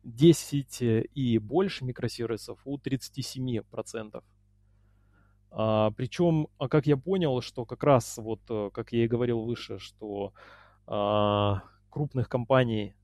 10 0.03 0.81
и 0.81 1.37
больше 1.37 1.85
микросервисов 1.85 2.59
у 2.65 2.77
37%. 2.77 4.21
А, 5.51 5.91
причем, 5.91 6.47
а 6.57 6.67
как 6.67 6.87
я 6.87 6.97
понял, 6.97 7.41
что 7.41 7.65
как 7.65 7.83
раз 7.83 8.17
вот, 8.17 8.41
э, 8.49 8.69
как 8.73 8.91
я 8.91 9.05
и 9.05 9.07
говорил 9.07 9.41
выше, 9.41 9.79
что 9.79 10.33
а, 10.85 11.63
крупных 11.89 12.29
компаний 12.29 12.95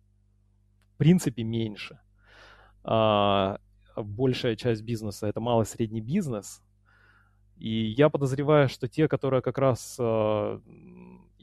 в 0.93 0.97
принципе 0.97 1.43
меньше. 1.43 1.99
А, 2.84 3.60
большая 3.95 4.56
часть 4.56 4.84
бизнеса 4.84 5.27
это 5.27 5.39
малый 5.39 5.63
и 5.63 5.67
средний 5.67 6.01
бизнес. 6.01 6.62
И 7.57 7.93
я 7.97 8.09
подозреваю, 8.09 8.67
что 8.67 8.87
те, 8.87 9.07
которые 9.07 9.41
как 9.41 9.57
раз 9.57 9.97
а, 9.99 10.59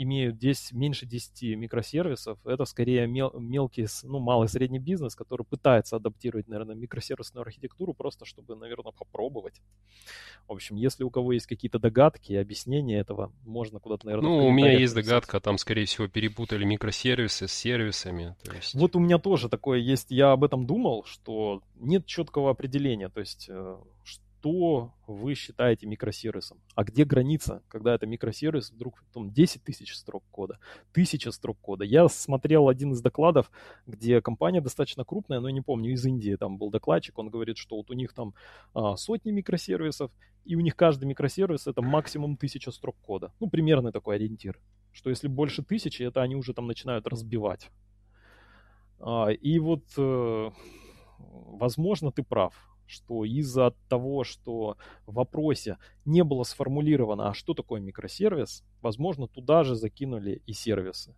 имеют 0.03 0.39
10, 0.39 0.73
меньше 0.73 1.05
10 1.05 1.57
микросервисов, 1.59 2.39
это 2.47 2.65
скорее 2.65 3.07
мел, 3.07 3.33
мелкий, 3.39 3.87
ну, 4.03 4.19
малый 4.19 4.49
средний 4.49 4.79
бизнес, 4.79 5.15
который 5.15 5.45
пытается 5.45 5.97
адаптировать, 5.97 6.49
наверное, 6.49 6.75
микросервисную 6.75 7.43
архитектуру 7.43 7.93
просто, 7.93 8.25
чтобы, 8.25 8.57
наверное, 8.57 8.93
попробовать. 8.93 9.61
В 10.49 10.53
общем, 10.53 10.77
если 10.77 11.05
у 11.05 11.11
кого 11.11 11.33
есть 11.33 11.47
какие-то 11.47 11.79
догадки 11.79 12.33
объяснения 12.33 12.99
этого, 12.99 13.31
можно 13.45 13.79
куда-то, 13.79 14.07
наверное... 14.07 14.31
Ну, 14.31 14.47
у 14.47 14.51
меня 14.51 14.73
есть 14.73 14.95
догадка, 14.95 15.39
там, 15.39 15.59
скорее 15.59 15.85
всего, 15.85 16.09
перепутали 16.09 16.65
микросервисы 16.65 17.47
с 17.47 17.53
сервисами. 17.53 18.37
есть... 18.55 18.75
Вот 18.75 18.97
у 18.97 19.01
меня 19.01 19.19
тоже 19.19 19.51
такое 19.51 19.81
есть. 19.81 20.11
Я 20.11 20.33
об 20.33 20.45
этом 20.45 20.67
думал, 20.67 21.05
что 21.05 21.63
нет 21.77 22.07
четкого 22.07 22.51
определения. 22.51 23.11
То 23.11 23.21
есть, 23.21 23.49
э, 23.51 23.77
что 24.41 24.95
вы 25.07 25.35
считаете 25.35 25.87
микросервисом. 25.87 26.61
А 26.75 26.85
где 26.85 27.05
граница, 27.05 27.63
когда 27.69 27.95
это 27.95 28.07
микросервис, 28.07 28.71
вдруг 28.71 29.05
там 29.13 29.31
10 29.31 29.63
тысяч 29.63 29.95
строк 29.95 30.25
кода, 30.31 30.59
тысяча 30.93 31.31
строк 31.31 31.59
кода. 31.61 31.85
Я 31.85 32.09
смотрел 32.09 32.69
один 32.69 32.93
из 32.93 33.03
докладов, 33.03 33.51
где 33.87 34.23
компания 34.23 34.63
достаточно 34.63 35.05
крупная, 35.05 35.41
но 35.41 35.51
не 35.51 35.61
помню, 35.61 35.93
из 35.93 36.05
Индии 36.07 36.37
там 36.37 36.57
был 36.57 36.71
докладчик, 36.71 37.19
он 37.19 37.29
говорит, 37.29 37.59
что 37.59 37.77
вот 37.77 37.91
у 37.91 37.95
них 37.95 38.15
там 38.15 38.35
а, 38.73 38.97
сотни 38.97 39.31
микросервисов, 39.31 40.11
и 40.47 40.57
у 40.57 40.61
них 40.61 40.75
каждый 40.75 41.05
микросервис 41.05 41.67
это 41.67 41.83
максимум 41.83 42.39
тысяча 42.39 42.71
строк 42.71 42.97
кода. 43.03 43.33
Ну, 43.41 43.51
примерный 43.51 43.93
такой 43.93 44.17
ориентир. 44.17 44.59
Что 44.93 45.11
если 45.11 45.29
больше 45.29 45.63
тысячи, 45.63 46.03
это 46.03 46.23
они 46.23 46.35
уже 46.35 46.55
там 46.55 46.67
начинают 46.67 47.07
разбивать. 47.07 47.71
А, 49.01 49.29
и 49.29 49.59
вот, 49.59 49.85
э, 49.99 50.51
возможно, 51.19 52.11
ты 52.11 52.23
прав 52.23 52.70
что 52.91 53.25
из-за 53.25 53.75
того, 53.89 54.25
что 54.25 54.77
в 55.07 55.15
вопросе 55.15 55.79
не 56.05 56.25
было 56.25 56.43
сформулировано, 56.43 57.29
а 57.29 57.35
что 57.35 57.55
такое 57.55 57.81
микросервис, 57.81 58.65
возможно, 58.83 59.29
туда 59.29 59.65
же 59.65 59.77
закинули 59.77 60.43
и 60.47 60.53
сервисы. 60.53 61.15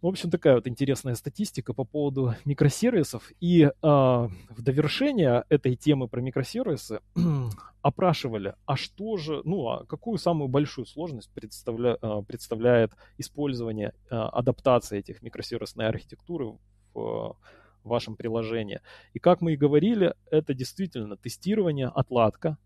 В 0.00 0.06
общем, 0.06 0.30
такая 0.30 0.54
вот 0.54 0.68
интересная 0.68 1.16
статистика 1.16 1.74
по 1.74 1.82
поводу 1.82 2.36
микросервисов. 2.44 3.32
И 3.40 3.62
э, 3.62 3.70
в 3.82 4.62
довершение 4.62 5.44
этой 5.48 5.74
темы 5.74 6.06
про 6.06 6.20
микросервисы 6.20 7.00
опрашивали, 7.82 8.54
а 8.64 8.76
что 8.76 9.16
же, 9.16 9.42
ну, 9.44 9.68
а 9.68 9.84
какую 9.86 10.18
самую 10.18 10.46
большую 10.46 10.86
сложность 10.86 11.30
представля, 11.34 11.98
э, 12.00 12.22
представляет 12.28 12.92
использование, 13.18 13.92
э, 14.08 14.14
адаптации 14.14 15.00
этих 15.00 15.20
микросервисной 15.20 15.88
архитектуры 15.88 16.58
в 16.94 17.36
в 17.84 17.88
вашем 17.88 18.16
приложении. 18.16 18.80
И 19.12 19.18
как 19.18 19.40
мы 19.40 19.52
и 19.52 19.56
говорили, 19.56 20.14
это 20.30 20.54
действительно 20.54 21.16
тестирование, 21.16 21.88
отладка, 21.88 22.58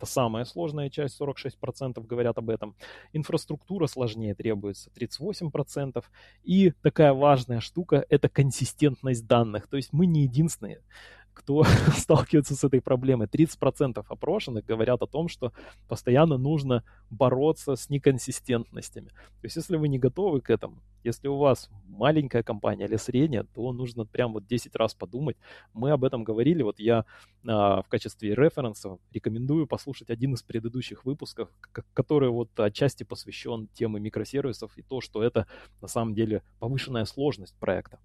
это 0.00 0.06
самая 0.06 0.46
сложная 0.46 0.88
часть, 0.88 1.20
46% 1.20 2.02
говорят 2.06 2.38
об 2.38 2.48
этом. 2.48 2.74
Инфраструктура 3.12 3.86
сложнее 3.86 4.34
требуется, 4.34 4.90
38%. 4.98 6.02
И 6.42 6.72
такая 6.80 7.12
важная 7.12 7.60
штука– 7.60 8.06
это 8.08 8.30
консистентность 8.30 9.26
данных. 9.26 9.68
То 9.68 9.76
есть 9.76 9.92
мы 9.92 10.06
не 10.06 10.22
единственные 10.22 10.80
кто 11.34 11.64
сталкивается 11.96 12.54
с 12.54 12.64
этой 12.64 12.80
проблемой. 12.80 13.26
30% 13.26 14.04
опрошенных 14.08 14.64
говорят 14.64 15.02
о 15.02 15.06
том, 15.06 15.28
что 15.28 15.52
постоянно 15.88 16.38
нужно 16.38 16.84
бороться 17.10 17.76
с 17.76 17.90
неконсистентностями. 17.90 19.08
То 19.08 19.44
есть 19.44 19.56
если 19.56 19.76
вы 19.76 19.88
не 19.88 19.98
готовы 19.98 20.40
к 20.40 20.50
этому, 20.50 20.82
если 21.02 21.28
у 21.28 21.38
вас 21.38 21.70
маленькая 21.88 22.42
компания 22.42 22.84
или 22.84 22.96
средняя, 22.96 23.44
то 23.54 23.72
нужно 23.72 24.04
прям 24.04 24.32
вот 24.32 24.46
10 24.46 24.76
раз 24.76 24.94
подумать. 24.94 25.36
Мы 25.72 25.90
об 25.90 26.04
этом 26.04 26.24
говорили, 26.24 26.62
вот 26.62 26.78
я 26.78 27.04
а, 27.46 27.82
в 27.82 27.88
качестве 27.88 28.34
референса 28.34 28.98
рекомендую 29.12 29.66
послушать 29.66 30.10
один 30.10 30.34
из 30.34 30.42
предыдущих 30.42 31.04
выпусков, 31.04 31.48
который 31.94 32.28
вот 32.28 32.50
отчасти 32.58 33.04
посвящен 33.04 33.68
теме 33.72 33.98
микросервисов 33.98 34.76
и 34.76 34.82
то, 34.82 35.00
что 35.00 35.22
это 35.22 35.46
на 35.80 35.88
самом 35.88 36.14
деле 36.14 36.42
повышенная 36.58 37.06
сложность 37.06 37.54
проекта. 37.58 37.98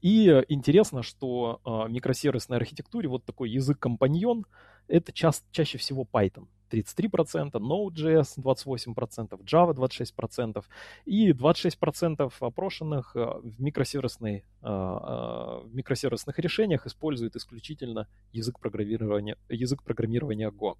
И 0.00 0.28
интересно, 0.48 1.02
что 1.02 1.60
э, 1.64 1.90
микросервисной 1.90 2.58
архитектуре 2.58 3.08
вот 3.08 3.24
такой 3.24 3.50
язык-компаньон— 3.50 4.46
это 4.88 5.12
ча- 5.12 5.32
чаще 5.50 5.78
всего 5.78 6.06
Python. 6.10 6.46
33%, 6.70 7.52
Node.js 7.52 8.36
28%, 8.36 9.40
Java 9.44 9.74
26%, 9.74 10.64
и 11.04 11.30
26% 11.30 12.32
опрошенных 12.40 13.14
в, 13.14 13.60
микросервисной, 13.60 14.44
в 14.60 15.70
микросервисных 15.72 16.38
решениях 16.38 16.86
используют 16.86 17.36
исключительно 17.36 18.08
язык 18.32 18.58
программирования, 18.58 19.36
язык 19.48 19.82
программирования 19.84 20.50
Go. 20.50 20.76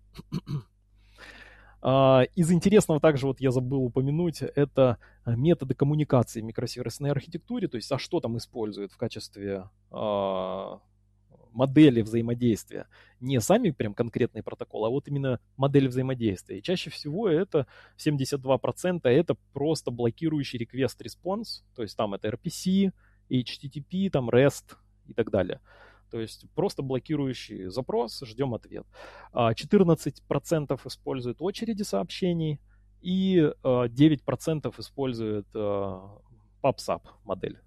А, 1.86 2.22
из 2.34 2.50
интересного 2.50 2.98
также 2.98 3.26
вот 3.26 3.42
я 3.42 3.50
забыл 3.50 3.84
упомянуть, 3.84 4.40
это 4.40 4.96
методы 5.26 5.74
коммуникации 5.74 6.40
в 6.40 6.44
микросервисной 6.44 7.10
архитектуре, 7.10 7.68
то 7.68 7.76
есть 7.76 7.92
а 7.92 7.98
что 7.98 8.20
там 8.20 8.38
используют 8.38 8.90
в 8.90 8.96
качестве 8.96 9.68
а, 9.90 10.80
модели 11.52 12.00
взаимодействия. 12.00 12.86
Не 13.20 13.38
сами 13.38 13.70
прям 13.70 13.92
конкретные 13.92 14.42
протоколы, 14.42 14.86
а 14.86 14.90
вот 14.90 15.08
именно 15.08 15.40
модели 15.58 15.86
взаимодействия. 15.86 16.58
И 16.58 16.62
чаще 16.62 16.88
всего 16.88 17.28
это 17.28 17.66
72% 17.98 19.00
это 19.04 19.36
просто 19.52 19.90
блокирующий 19.90 20.58
request-response, 20.64 21.64
то 21.76 21.82
есть 21.82 21.98
там 21.98 22.14
это 22.14 22.28
RPC, 22.28 22.92
HTTP, 23.28 24.08
там 24.08 24.30
REST 24.30 24.76
и 25.06 25.12
так 25.12 25.30
далее. 25.30 25.60
То 26.14 26.20
есть 26.20 26.46
просто 26.54 26.84
блокирующий 26.84 27.66
запрос, 27.70 28.20
ждем 28.20 28.54
ответ. 28.54 28.86
14% 29.32 30.66
а, 30.68 30.88
используют 30.88 31.42
очереди 31.42 31.82
сообщений 31.82 32.60
и 33.00 33.52
9% 33.64 34.60
а, 34.64 34.80
используют 34.80 35.48
а, 35.56 36.20
PubSub 36.62 37.02
модель. 37.24 37.58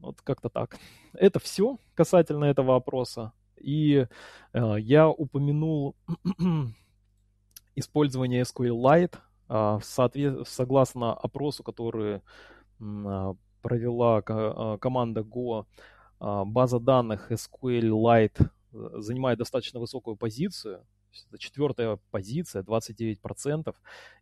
Вот 0.00 0.20
как-то 0.20 0.50
так. 0.50 0.76
Это 1.14 1.38
все 1.38 1.78
касательно 1.94 2.44
этого 2.44 2.76
опроса. 2.76 3.32
И 3.56 4.06
я 4.52 5.08
упомянул 5.08 5.96
использование 7.74 8.42
SQLite 8.42 9.16
соответ... 9.80 10.46
согласно 10.46 11.14
опросу, 11.14 11.62
который 11.62 12.20
провела 13.62 14.20
команда 14.78 15.22
Go 15.22 15.60
а, 15.60 15.66
база 16.20 16.80
данных 16.80 17.30
SQLite 17.30 18.50
э, 18.72 18.90
занимает 18.98 19.38
достаточно 19.38 19.80
высокую 19.80 20.16
позицию. 20.16 20.84
Это 21.28 21.38
четвертая 21.38 21.98
позиция, 22.10 22.62
29%. 22.62 23.74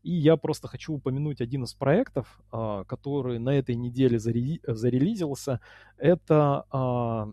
И 0.02 0.12
я 0.12 0.36
просто 0.36 0.68
хочу 0.68 0.94
упомянуть 0.94 1.40
один 1.40 1.64
из 1.64 1.74
проектов, 1.74 2.40
а, 2.52 2.84
который 2.84 3.38
на 3.38 3.50
этой 3.50 3.74
неделе 3.74 4.18
зарелизился. 4.18 5.60
Это 5.98 6.64
а, 6.70 7.32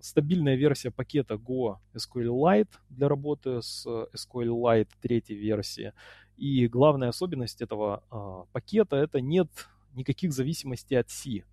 стабильная 0.00 0.56
версия 0.56 0.90
пакета 0.90 1.34
Go 1.34 1.76
SQLite 1.94 2.70
для 2.90 3.08
работы 3.08 3.62
с 3.62 3.86
SQLite 3.86 4.88
третьей 5.00 5.36
версии. 5.36 5.92
И 6.36 6.66
главная 6.68 7.08
особенность 7.08 7.62
этого 7.62 8.46
пакета 8.52 8.96
это 8.96 9.20
нет 9.20 9.48
никаких 9.94 10.32
зависимостей 10.32 10.96
от 10.96 11.08
C. 11.08 11.44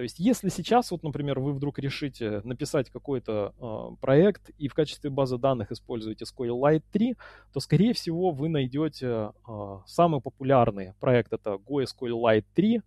То 0.00 0.04
есть, 0.04 0.18
если 0.18 0.48
сейчас, 0.48 0.90
вот, 0.92 1.02
например, 1.02 1.40
вы 1.40 1.52
вдруг 1.52 1.78
решите 1.78 2.40
написать 2.44 2.88
какой-то 2.88 3.52
э, 3.60 3.96
проект 4.00 4.48
и 4.56 4.66
в 4.66 4.72
качестве 4.72 5.10
базы 5.10 5.36
данных 5.36 5.72
используете 5.72 6.24
SQLite 6.24 6.82
3, 6.90 7.16
то, 7.52 7.60
скорее 7.60 7.92
всего, 7.92 8.30
вы 8.30 8.48
найдете 8.48 9.32
э, 9.46 9.78
самый 9.84 10.22
популярный 10.22 10.94
проект, 11.00 11.34
это 11.34 11.58
GoSQLite 11.66 12.46
3, 12.54 12.80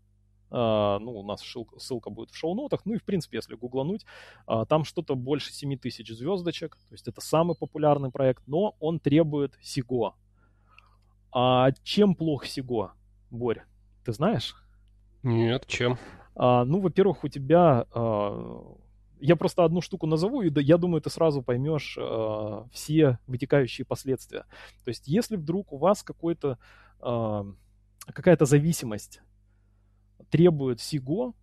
uh, 0.49 0.97
ну, 0.97 1.19
у 1.19 1.23
нас 1.23 1.43
ссылка, 1.77 2.09
будет 2.09 2.31
в 2.31 2.35
шоу-нотах, 2.35 2.81
ну 2.83 2.95
и, 2.95 2.97
в 2.97 3.03
принципе, 3.03 3.37
если 3.37 3.53
гуглануть, 3.53 4.07
uh, 4.47 4.65
там 4.65 4.83
что-то 4.83 5.13
больше 5.13 5.53
7000 5.53 6.09
звездочек, 6.09 6.77
то 6.77 6.93
есть 6.95 7.07
это 7.07 7.21
самый 7.21 7.55
популярный 7.55 8.09
проект, 8.09 8.41
но 8.47 8.75
он 8.79 8.99
требует 8.99 9.53
SIGO. 9.61 10.13
А 11.31 11.73
чем 11.83 12.15
плох 12.15 12.47
SIGO, 12.47 12.89
Борь, 13.29 13.61
ты 14.03 14.13
знаешь? 14.13 14.55
Нет, 15.21 15.67
чем? 15.67 15.99
А, 16.35 16.65
ну, 16.65 16.79
во-первых, 16.79 17.23
у 17.23 17.27
тебя... 17.27 17.85
А, 17.93 18.77
я 19.19 19.35
просто 19.37 19.63
одну 19.63 19.79
штуку 19.81 20.05
назову, 20.05 20.41
и 20.41 20.51
я 20.63 20.77
думаю, 20.77 21.01
ты 21.01 21.09
сразу 21.09 21.41
поймешь 21.41 21.97
а, 21.99 22.67
все 22.71 23.19
вытекающие 23.27 23.85
последствия. 23.85 24.45
То 24.83 24.89
есть, 24.89 25.07
если 25.07 25.37
вдруг 25.37 25.71
у 25.71 25.77
вас 25.77 26.03
какой-то, 26.03 26.57
какая-то 26.99 28.45
зависимость 28.45 29.21
требует 30.29 30.79
SIGO, 30.79 31.33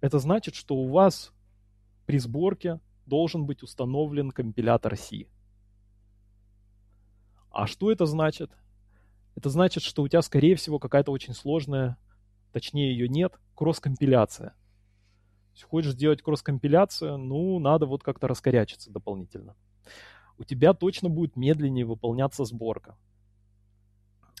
это 0.00 0.18
значит, 0.18 0.54
что 0.54 0.76
у 0.76 0.88
вас 0.88 1.32
при 2.06 2.18
сборке 2.18 2.80
должен 3.06 3.46
быть 3.46 3.62
установлен 3.62 4.30
компилятор 4.30 4.96
C. 4.96 5.26
А 7.50 7.66
что 7.66 7.90
это 7.90 8.06
значит? 8.06 8.50
Это 9.34 9.50
значит, 9.50 9.82
что 9.82 10.02
у 10.02 10.08
тебя, 10.08 10.22
скорее 10.22 10.54
всего, 10.56 10.78
какая-то 10.78 11.12
очень 11.12 11.34
сложная 11.34 11.96
точнее 12.52 12.92
ее 12.92 13.08
нет, 13.08 13.38
кросс-компиляция. 13.54 14.54
Хочешь 15.68 15.92
сделать 15.92 16.22
кросс-компиляцию, 16.22 17.18
ну, 17.18 17.58
надо 17.58 17.86
вот 17.86 18.02
как-то 18.02 18.28
раскорячиться 18.28 18.90
дополнительно. 18.90 19.56
У 20.38 20.44
тебя 20.44 20.72
точно 20.72 21.08
будет 21.08 21.34
медленнее 21.34 21.84
выполняться 21.84 22.44
сборка. 22.44 22.96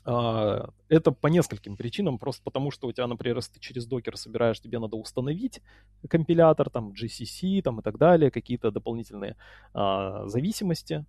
А, 0.04 0.70
это 0.88 1.12
по 1.12 1.26
нескольким 1.26 1.76
причинам, 1.76 2.18
просто 2.18 2.42
потому 2.42 2.70
что 2.70 2.88
у 2.88 2.92
тебя, 2.92 3.06
например, 3.06 3.36
если 3.36 3.54
ты 3.54 3.60
через 3.60 3.86
докер 3.86 4.16
собираешь, 4.16 4.60
тебе 4.60 4.78
надо 4.78 4.96
установить 4.96 5.60
компилятор, 6.08 6.70
там, 6.70 6.92
GCC 6.92 7.60
там, 7.62 7.80
и 7.80 7.82
так 7.82 7.98
далее, 7.98 8.30
какие-то 8.30 8.70
дополнительные 8.70 9.36
а, 9.74 10.26
зависимости, 10.26 11.04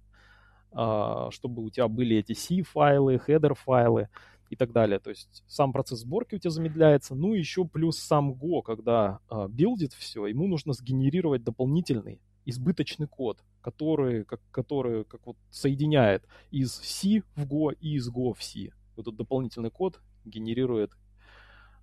а, 0.72 1.30
чтобы 1.32 1.64
у 1.64 1.70
тебя 1.70 1.88
были 1.88 2.18
эти 2.18 2.34
C-файлы, 2.34 3.22
header-файлы 3.26 4.10
и 4.50 4.56
так 4.56 4.72
далее. 4.72 5.00
То 5.00 5.10
есть 5.10 5.44
сам 5.48 5.72
процесс 5.72 6.00
сборки 6.00 6.36
у 6.36 6.40
тебя 6.40 6.52
замедляется. 6.52 7.16
Ну, 7.16 7.34
еще 7.34 7.66
плюс 7.66 7.98
сам 7.98 8.34
Go, 8.34 8.62
когда 8.64 9.20
а, 9.30 9.48
билдит 9.48 9.94
все, 9.94 10.26
ему 10.26 10.48
нужно 10.48 10.74
сгенерировать 10.74 11.44
дополнительный 11.44 12.20
избыточный 12.46 13.08
код, 13.08 13.44
который, 13.62 14.26
как, 14.26 14.42
который 14.52 15.06
как 15.06 15.26
вот 15.26 15.38
соединяет 15.52 16.26
из 16.52 16.74
C 16.74 17.22
в 17.36 17.46
Go 17.46 17.76
и 17.80 17.96
из 17.96 18.10
Go 18.10 18.34
в 18.34 18.44
C. 18.44 18.72
Этот 18.98 19.16
дополнительный 19.16 19.70
код 19.70 20.02
генерирует 20.26 20.92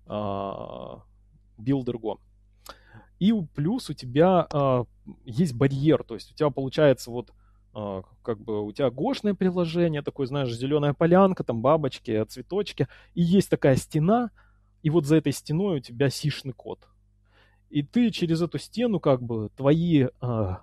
а, 0.05 1.03
билдер 1.57 1.95
Go. 1.95 2.19
И 3.19 3.33
плюс 3.55 3.89
у 3.89 3.93
тебя 3.93 4.47
а, 4.51 4.85
есть 5.25 5.53
барьер, 5.53 6.03
то 6.03 6.15
есть 6.15 6.31
у 6.31 6.35
тебя 6.35 6.49
получается 6.49 7.11
вот 7.11 7.31
как 8.23 8.39
бы 8.39 8.65
у 8.65 8.71
тебя 8.71 8.89
гошное 8.89 9.33
приложение, 9.33 10.01
такое, 10.01 10.25
знаешь, 10.25 10.51
зеленая 10.51 10.93
полянка, 10.93 11.43
там 11.43 11.61
бабочки, 11.61 12.23
цветочки, 12.25 12.87
и 13.13 13.21
есть 13.21 13.49
такая 13.49 13.75
стена, 13.75 14.31
и 14.81 14.89
вот 14.89 15.05
за 15.05 15.17
этой 15.17 15.31
стеной 15.31 15.77
у 15.77 15.79
тебя 15.79 16.09
сишный 16.09 16.53
код. 16.53 16.87
И 17.69 17.83
ты 17.83 18.11
через 18.11 18.41
эту 18.41 18.57
стену, 18.57 18.99
как 18.99 19.21
бы, 19.21 19.49
твои 19.55 20.05
э, 20.05 20.09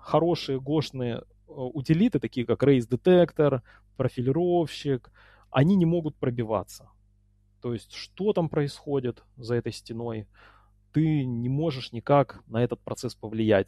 хорошие 0.01 0.59
гошные 0.59 1.15
э, 1.15 1.21
утилиты, 1.47 2.19
такие 2.19 2.45
как 2.45 2.63
Race 2.63 2.89
Detector, 2.89 3.61
профилировщик, 3.95 5.11
они 5.51 5.75
не 5.75 5.85
могут 5.85 6.15
пробиваться. 6.15 6.89
То 7.61 7.73
есть, 7.73 7.93
что 7.93 8.33
там 8.33 8.49
происходит 8.49 9.23
за 9.37 9.55
этой 9.55 9.71
стеной, 9.71 10.27
ты 10.91 11.25
не 11.25 11.49
можешь 11.49 11.91
никак 11.91 12.43
на 12.47 12.63
этот 12.63 12.81
процесс 12.81 13.15
повлиять. 13.15 13.67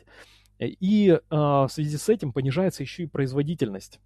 И 0.59 1.09
э, 1.09 1.19
в 1.29 1.67
связи 1.69 1.97
с 1.97 2.09
этим 2.09 2.33
понижается 2.33 2.83
еще 2.83 3.03
и 3.03 3.07
производительность. 3.07 3.99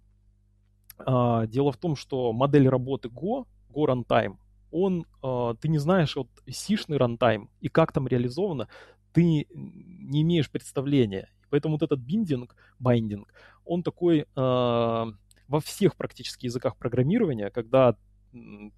Э, 0.98 1.46
дело 1.46 1.72
в 1.72 1.78
том, 1.78 1.96
что 1.96 2.32
модель 2.32 2.68
работы 2.68 3.08
Go, 3.08 3.46
Go 3.70 3.86
Runtime, 3.86 4.36
он, 4.70 5.06
э, 5.22 5.54
ты 5.60 5.68
не 5.68 5.78
знаешь 5.78 6.16
вот 6.16 6.28
сишный 6.48 6.98
runtime 6.98 7.48
и 7.60 7.68
как 7.68 7.92
там 7.92 8.06
реализовано, 8.06 8.68
ты 9.12 9.46
не 9.52 10.22
имеешь 10.22 10.50
представления. 10.50 11.30
Поэтому 11.50 11.74
вот 11.74 11.82
этот 11.82 12.00
биндинг, 12.00 12.56
байдинг, 12.78 13.32
он 13.66 13.82
такой 13.82 14.26
во 14.34 15.60
всех 15.62 15.96
практически 15.96 16.46
языках 16.46 16.78
программирования, 16.78 17.50
когда 17.50 17.94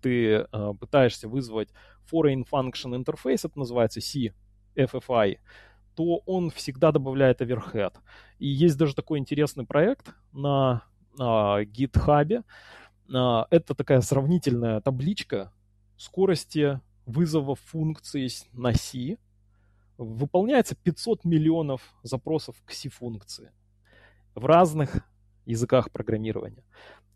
ты 0.01 0.45
пытаешься 0.81 1.29
вызвать 1.29 1.69
Foreign 2.11 2.45
Function 2.51 3.01
Interface, 3.01 3.43
это 3.45 3.57
называется 3.57 4.01
C, 4.01 4.35
FFI, 4.75 5.39
то 5.95 6.23
он 6.27 6.51
всегда 6.51 6.93
добавляет 6.93 7.41
overhead. 7.41 7.95
И 8.39 8.47
есть 8.47 8.77
даже 8.77 8.95
такой 8.95 9.19
интересный 9.19 9.65
проект 9.65 10.15
на 10.33 10.83
GitHub. 11.17 12.45
Э, 13.13 13.45
это 13.51 13.75
такая 13.75 14.01
сравнительная 14.01 14.81
табличка 14.81 15.53
скорости 15.97 16.81
вызова 17.07 17.55
функции 17.55 18.29
на 18.53 18.73
C. 18.73 19.19
Выполняется 19.97 20.75
500 20.75 21.25
миллионов 21.25 21.95
запросов 22.03 22.57
к 22.65 22.73
C-функции 22.73 23.53
в 24.35 24.45
разных 24.45 25.07
языках 25.47 25.91
программирования. 25.91 26.65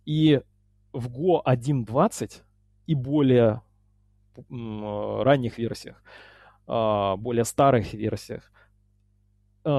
И 0.04 0.40
в 0.92 1.08
Go 1.08 1.42
1.20 1.44 2.42
и 2.86 2.94
более 2.94 3.62
ранних 4.48 5.58
версиях, 5.58 6.02
а, 6.66 7.16
более 7.16 7.44
старых 7.44 7.92
версиях, 7.92 8.52
а, 8.52 8.57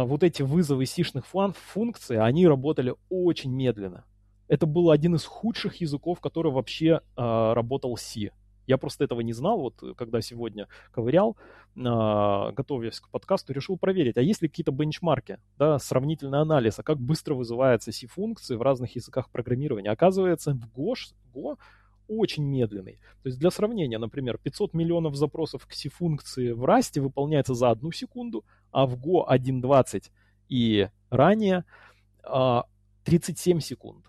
вот 0.04 0.24
эти 0.24 0.42
вызовы 0.42 0.86
сишных 0.86 1.26
функций, 1.26 2.20
они 2.20 2.48
работали 2.48 2.96
очень 3.10 3.52
медленно. 3.52 4.06
Это 4.48 4.66
был 4.66 4.92
один 4.92 5.16
из 5.16 5.26
худших 5.26 5.82
языков, 5.82 6.20
который 6.20 6.52
вообще 6.52 7.02
а, 7.16 7.54
работал 7.54 7.96
C. 7.98 8.32
Я 8.66 8.78
просто 8.78 9.04
этого 9.04 9.22
не 9.22 9.34
знал, 9.34 9.60
вот 9.60 9.82
когда 9.98 10.22
сегодня 10.22 10.68
ковырял, 10.92 11.38
э, 11.76 11.82
готовясь 11.82 13.00
к 13.00 13.10
подкасту, 13.10 13.52
решил 13.52 13.78
проверить, 13.78 14.16
а 14.18 14.22
есть 14.22 14.44
ли 14.44 14.48
какие-то 14.48 14.72
бенчмарки, 14.72 15.40
да, 15.58 15.80
сравнительный 15.80 16.40
анализ, 16.42 16.78
а 16.78 16.84
как 16.84 17.00
быстро 17.00 17.34
вызываются 17.34 17.92
C-функции 17.92 18.56
в 18.56 18.62
разных 18.62 18.96
языках 18.96 19.32
программирования. 19.32 19.90
Оказывается, 19.90 20.54
в 20.54 20.80
Go, 20.80 20.94
Go 21.34 21.58
очень 22.08 22.44
медленный. 22.44 23.00
То 23.24 23.30
есть 23.30 23.40
для 23.40 23.50
сравнения, 23.50 23.98
например, 23.98 24.38
500 24.38 24.76
миллионов 24.76 25.16
запросов 25.16 25.66
к 25.66 25.74
C-функции 25.74 26.52
в 26.52 26.64
Rust 26.64 27.02
выполняется 27.02 27.56
за 27.56 27.72
одну 27.72 27.92
секунду, 27.92 28.46
а 28.72 28.86
в 28.86 28.96
Go 28.96 29.28
1.20 29.28 30.12
и 30.50 30.90
ранее 31.10 31.66
37 33.04 33.58
а, 33.58 33.62
секунд. 33.62 34.06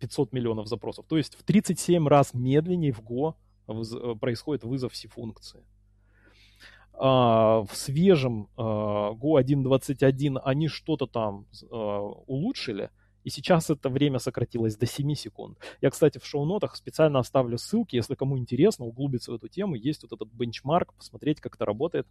500 0.00 0.32
миллионов 0.32 0.66
запросов. 0.66 1.06
То 1.06 1.16
есть 1.16 1.36
в 1.36 1.44
37 1.44 2.08
раз 2.08 2.34
медленнее 2.34 2.92
в 2.92 3.00
Go 3.00 3.34
э, 3.68 4.14
происходит 4.20 4.64
вызов 4.64 4.96
C-функции. 4.96 5.64
А, 6.94 7.62
в 7.62 7.74
свежем 7.74 8.48
а, 8.56 9.12
Go 9.12 9.40
1.21 9.40 10.40
они 10.44 10.68
что-то 10.68 11.06
там 11.06 11.46
улучшили, 11.70 12.90
и 13.24 13.30
сейчас 13.30 13.70
это 13.70 13.88
время 13.88 14.18
сократилось 14.18 14.76
до 14.76 14.86
7 14.86 15.14
секунд. 15.14 15.58
Я, 15.80 15.90
кстати, 15.90 16.18
в 16.18 16.26
шоу-нотах 16.26 16.74
специально 16.74 17.20
оставлю 17.20 17.56
ссылки, 17.56 17.94
если 17.94 18.16
кому 18.16 18.36
интересно 18.36 18.84
углубиться 18.84 19.30
в 19.30 19.36
эту 19.36 19.48
тему, 19.48 19.76
есть 19.76 20.02
вот 20.02 20.12
этот 20.12 20.32
бенчмарк, 20.32 20.92
посмотреть, 20.94 21.40
как 21.40 21.54
это 21.54 21.64
работает 21.64 22.08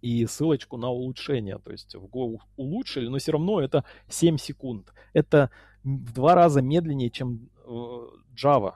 и 0.00 0.26
ссылочку 0.26 0.76
на 0.76 0.90
улучшение. 0.90 1.58
То 1.58 1.72
есть 1.72 1.94
в 1.94 2.04
Go 2.06 2.38
улучшили, 2.56 3.08
но 3.08 3.18
все 3.18 3.32
равно 3.32 3.60
это 3.60 3.84
7 4.08 4.36
секунд. 4.38 4.92
Это 5.12 5.50
в 5.84 6.12
два 6.12 6.34
раза 6.34 6.62
медленнее, 6.62 7.10
чем 7.10 7.50
э, 7.64 8.06
Java, 8.34 8.74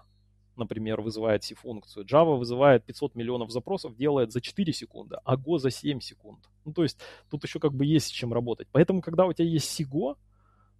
например, 0.57 1.01
вызывает 1.01 1.45
C-функцию. 1.45 2.07
Java 2.07 2.37
вызывает 2.37 2.85
500 2.85 3.14
миллионов 3.14 3.51
запросов, 3.51 3.97
делает 3.97 4.33
за 4.33 4.41
4 4.41 4.73
секунды, 4.73 5.16
а 5.25 5.37
Go 5.37 5.59
за 5.59 5.70
7 5.70 6.01
секунд. 6.01 6.41
Ну, 6.64 6.73
то 6.73 6.83
есть 6.83 6.99
тут 7.31 7.45
еще 7.45 7.59
как 7.59 7.75
бы 7.75 7.85
есть 7.85 8.07
с 8.07 8.11
чем 8.11 8.33
работать. 8.33 8.68
Поэтому, 8.73 9.01
когда 9.01 9.27
у 9.27 9.33
тебя 9.33 9.49
есть 9.49 9.81
SIGO, 9.81 10.16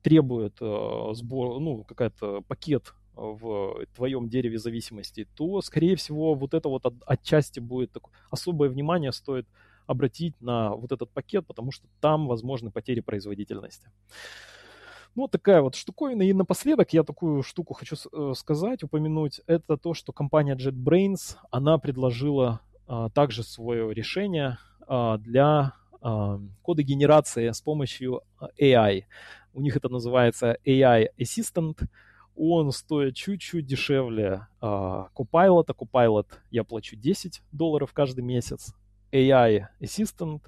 требует 0.03 0.57
э, 0.61 1.09
сбор, 1.12 1.61
ну, 1.61 1.84
какая-то 1.84 2.43
пакет 2.43 2.95
в 3.14 3.86
твоем 3.95 4.28
дереве 4.28 4.59
зависимости, 4.59 5.28
то, 5.36 5.61
скорее 5.61 5.97
всего, 5.97 6.34
вот 6.34 6.55
это 6.55 6.68
вот 6.68 6.86
от, 6.86 6.95
отчасти 7.07 7.61
будет 7.61 7.93
такое, 7.93 8.14
особое 8.30 8.68
внимание 8.70 9.12
стоит 9.12 9.47
обратить 9.93 10.40
на 10.40 10.74
вот 10.74 10.93
этот 10.93 11.11
пакет, 11.11 11.47
потому 11.47 11.70
что 11.70 11.86
там 12.01 12.26
возможны 12.26 12.70
потери 12.70 13.01
производительности. 13.01 13.90
Ну, 15.14 15.28
такая 15.28 15.61
вот 15.61 15.74
штуковина. 15.74 16.22
И 16.22 16.32
напоследок 16.32 16.93
я 16.93 17.03
такую 17.03 17.43
штуку 17.43 17.74
хочу 17.74 17.97
э, 18.12 18.32
сказать, 18.34 18.82
упомянуть. 18.82 19.40
Это 19.47 19.76
то, 19.76 19.95
что 19.95 20.12
компания 20.12 20.57
JetBrains, 20.57 21.36
она 21.51 21.78
предложила 21.78 22.61
а, 22.86 23.11
также 23.11 23.43
свое 23.43 23.93
решение 23.95 24.59
а, 24.86 25.18
для 25.18 25.74
а, 26.01 26.40
кодогенерации 26.62 27.51
с 27.51 27.61
помощью 27.61 28.22
AI. 28.61 29.05
У 29.55 29.61
них 29.61 29.76
это 29.76 29.88
называется 29.88 30.57
AI 30.66 31.09
Assistant. 31.18 31.86
Он 32.34 32.72
стоит 32.72 33.14
чуть-чуть 33.14 33.66
дешевле 33.66 34.47
а, 34.61 35.09
Copilot. 35.14 35.64
А 35.68 35.72
Copilot 35.72 36.26
я 36.51 36.64
плачу 36.64 36.97
10 36.97 37.43
долларов 37.53 37.93
каждый 37.93 38.24
месяц. 38.24 38.74
AI 39.12 39.66
Assistant 39.80 40.40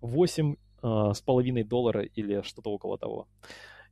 8 0.00 0.56
а, 0.82 1.14
с 1.14 1.20
половиной 1.20 1.64
доллара 1.64 2.02
или 2.02 2.42
что-то 2.42 2.70
около 2.70 2.98
того. 2.98 3.26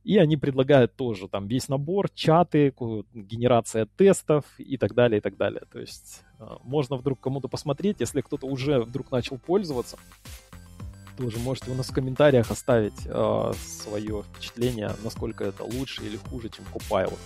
И 0.03 0.17
они 0.17 0.35
предлагают 0.35 0.95
тоже 0.95 1.27
там 1.29 1.47
весь 1.47 1.69
набор, 1.69 2.09
чаты, 2.09 2.73
генерация 3.13 3.85
тестов 3.85 4.45
и 4.57 4.77
так 4.77 4.93
далее, 4.93 5.19
и 5.19 5.21
так 5.21 5.37
далее. 5.37 5.63
То 5.71 5.79
есть 5.79 6.23
а, 6.39 6.59
можно 6.63 6.97
вдруг 6.97 7.19
кому-то 7.19 7.47
посмотреть, 7.47 7.99
если 7.99 8.21
кто-то 8.21 8.47
уже 8.47 8.79
вдруг 8.79 9.11
начал 9.11 9.37
пользоваться, 9.37 9.97
тоже 11.17 11.37
можете 11.39 11.71
у 11.71 11.75
нас 11.75 11.89
в 11.89 11.93
комментариях 11.93 12.49
оставить 12.49 13.05
э, 13.05 13.51
свое 13.55 14.23
впечатление, 14.23 14.91
насколько 15.03 15.43
это 15.43 15.63
лучше 15.63 16.03
или 16.03 16.17
хуже, 16.17 16.49
чем 16.49 16.65
Copilot. 16.73 17.19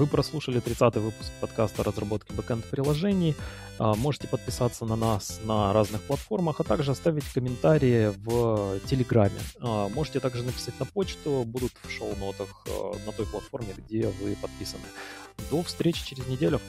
Вы 0.00 0.06
прослушали 0.06 0.62
30-й 0.62 0.98
выпуск 0.98 1.30
подкаста 1.42 1.84
разработки 1.84 2.32
бэкэнд-приложений. 2.32 3.36
А, 3.78 3.94
можете 3.94 4.28
подписаться 4.28 4.86
на 4.86 4.96
нас 4.96 5.40
на 5.44 5.74
разных 5.74 6.00
платформах, 6.00 6.58
а 6.58 6.64
также 6.64 6.92
оставить 6.92 7.24
комментарии 7.24 8.10
в 8.24 8.80
Телеграме. 8.86 9.38
А, 9.60 9.90
можете 9.90 10.20
также 10.20 10.42
написать 10.42 10.80
на 10.80 10.86
почту, 10.86 11.44
будут 11.44 11.72
в 11.82 11.90
шоу-нотах 11.90 12.48
а, 12.66 12.96
на 13.04 13.12
той 13.12 13.26
платформе, 13.26 13.74
где 13.76 14.06
вы 14.22 14.36
подписаны. 14.40 14.84
До 15.50 15.62
встречи 15.62 16.02
через 16.06 16.26
неделю. 16.28 16.62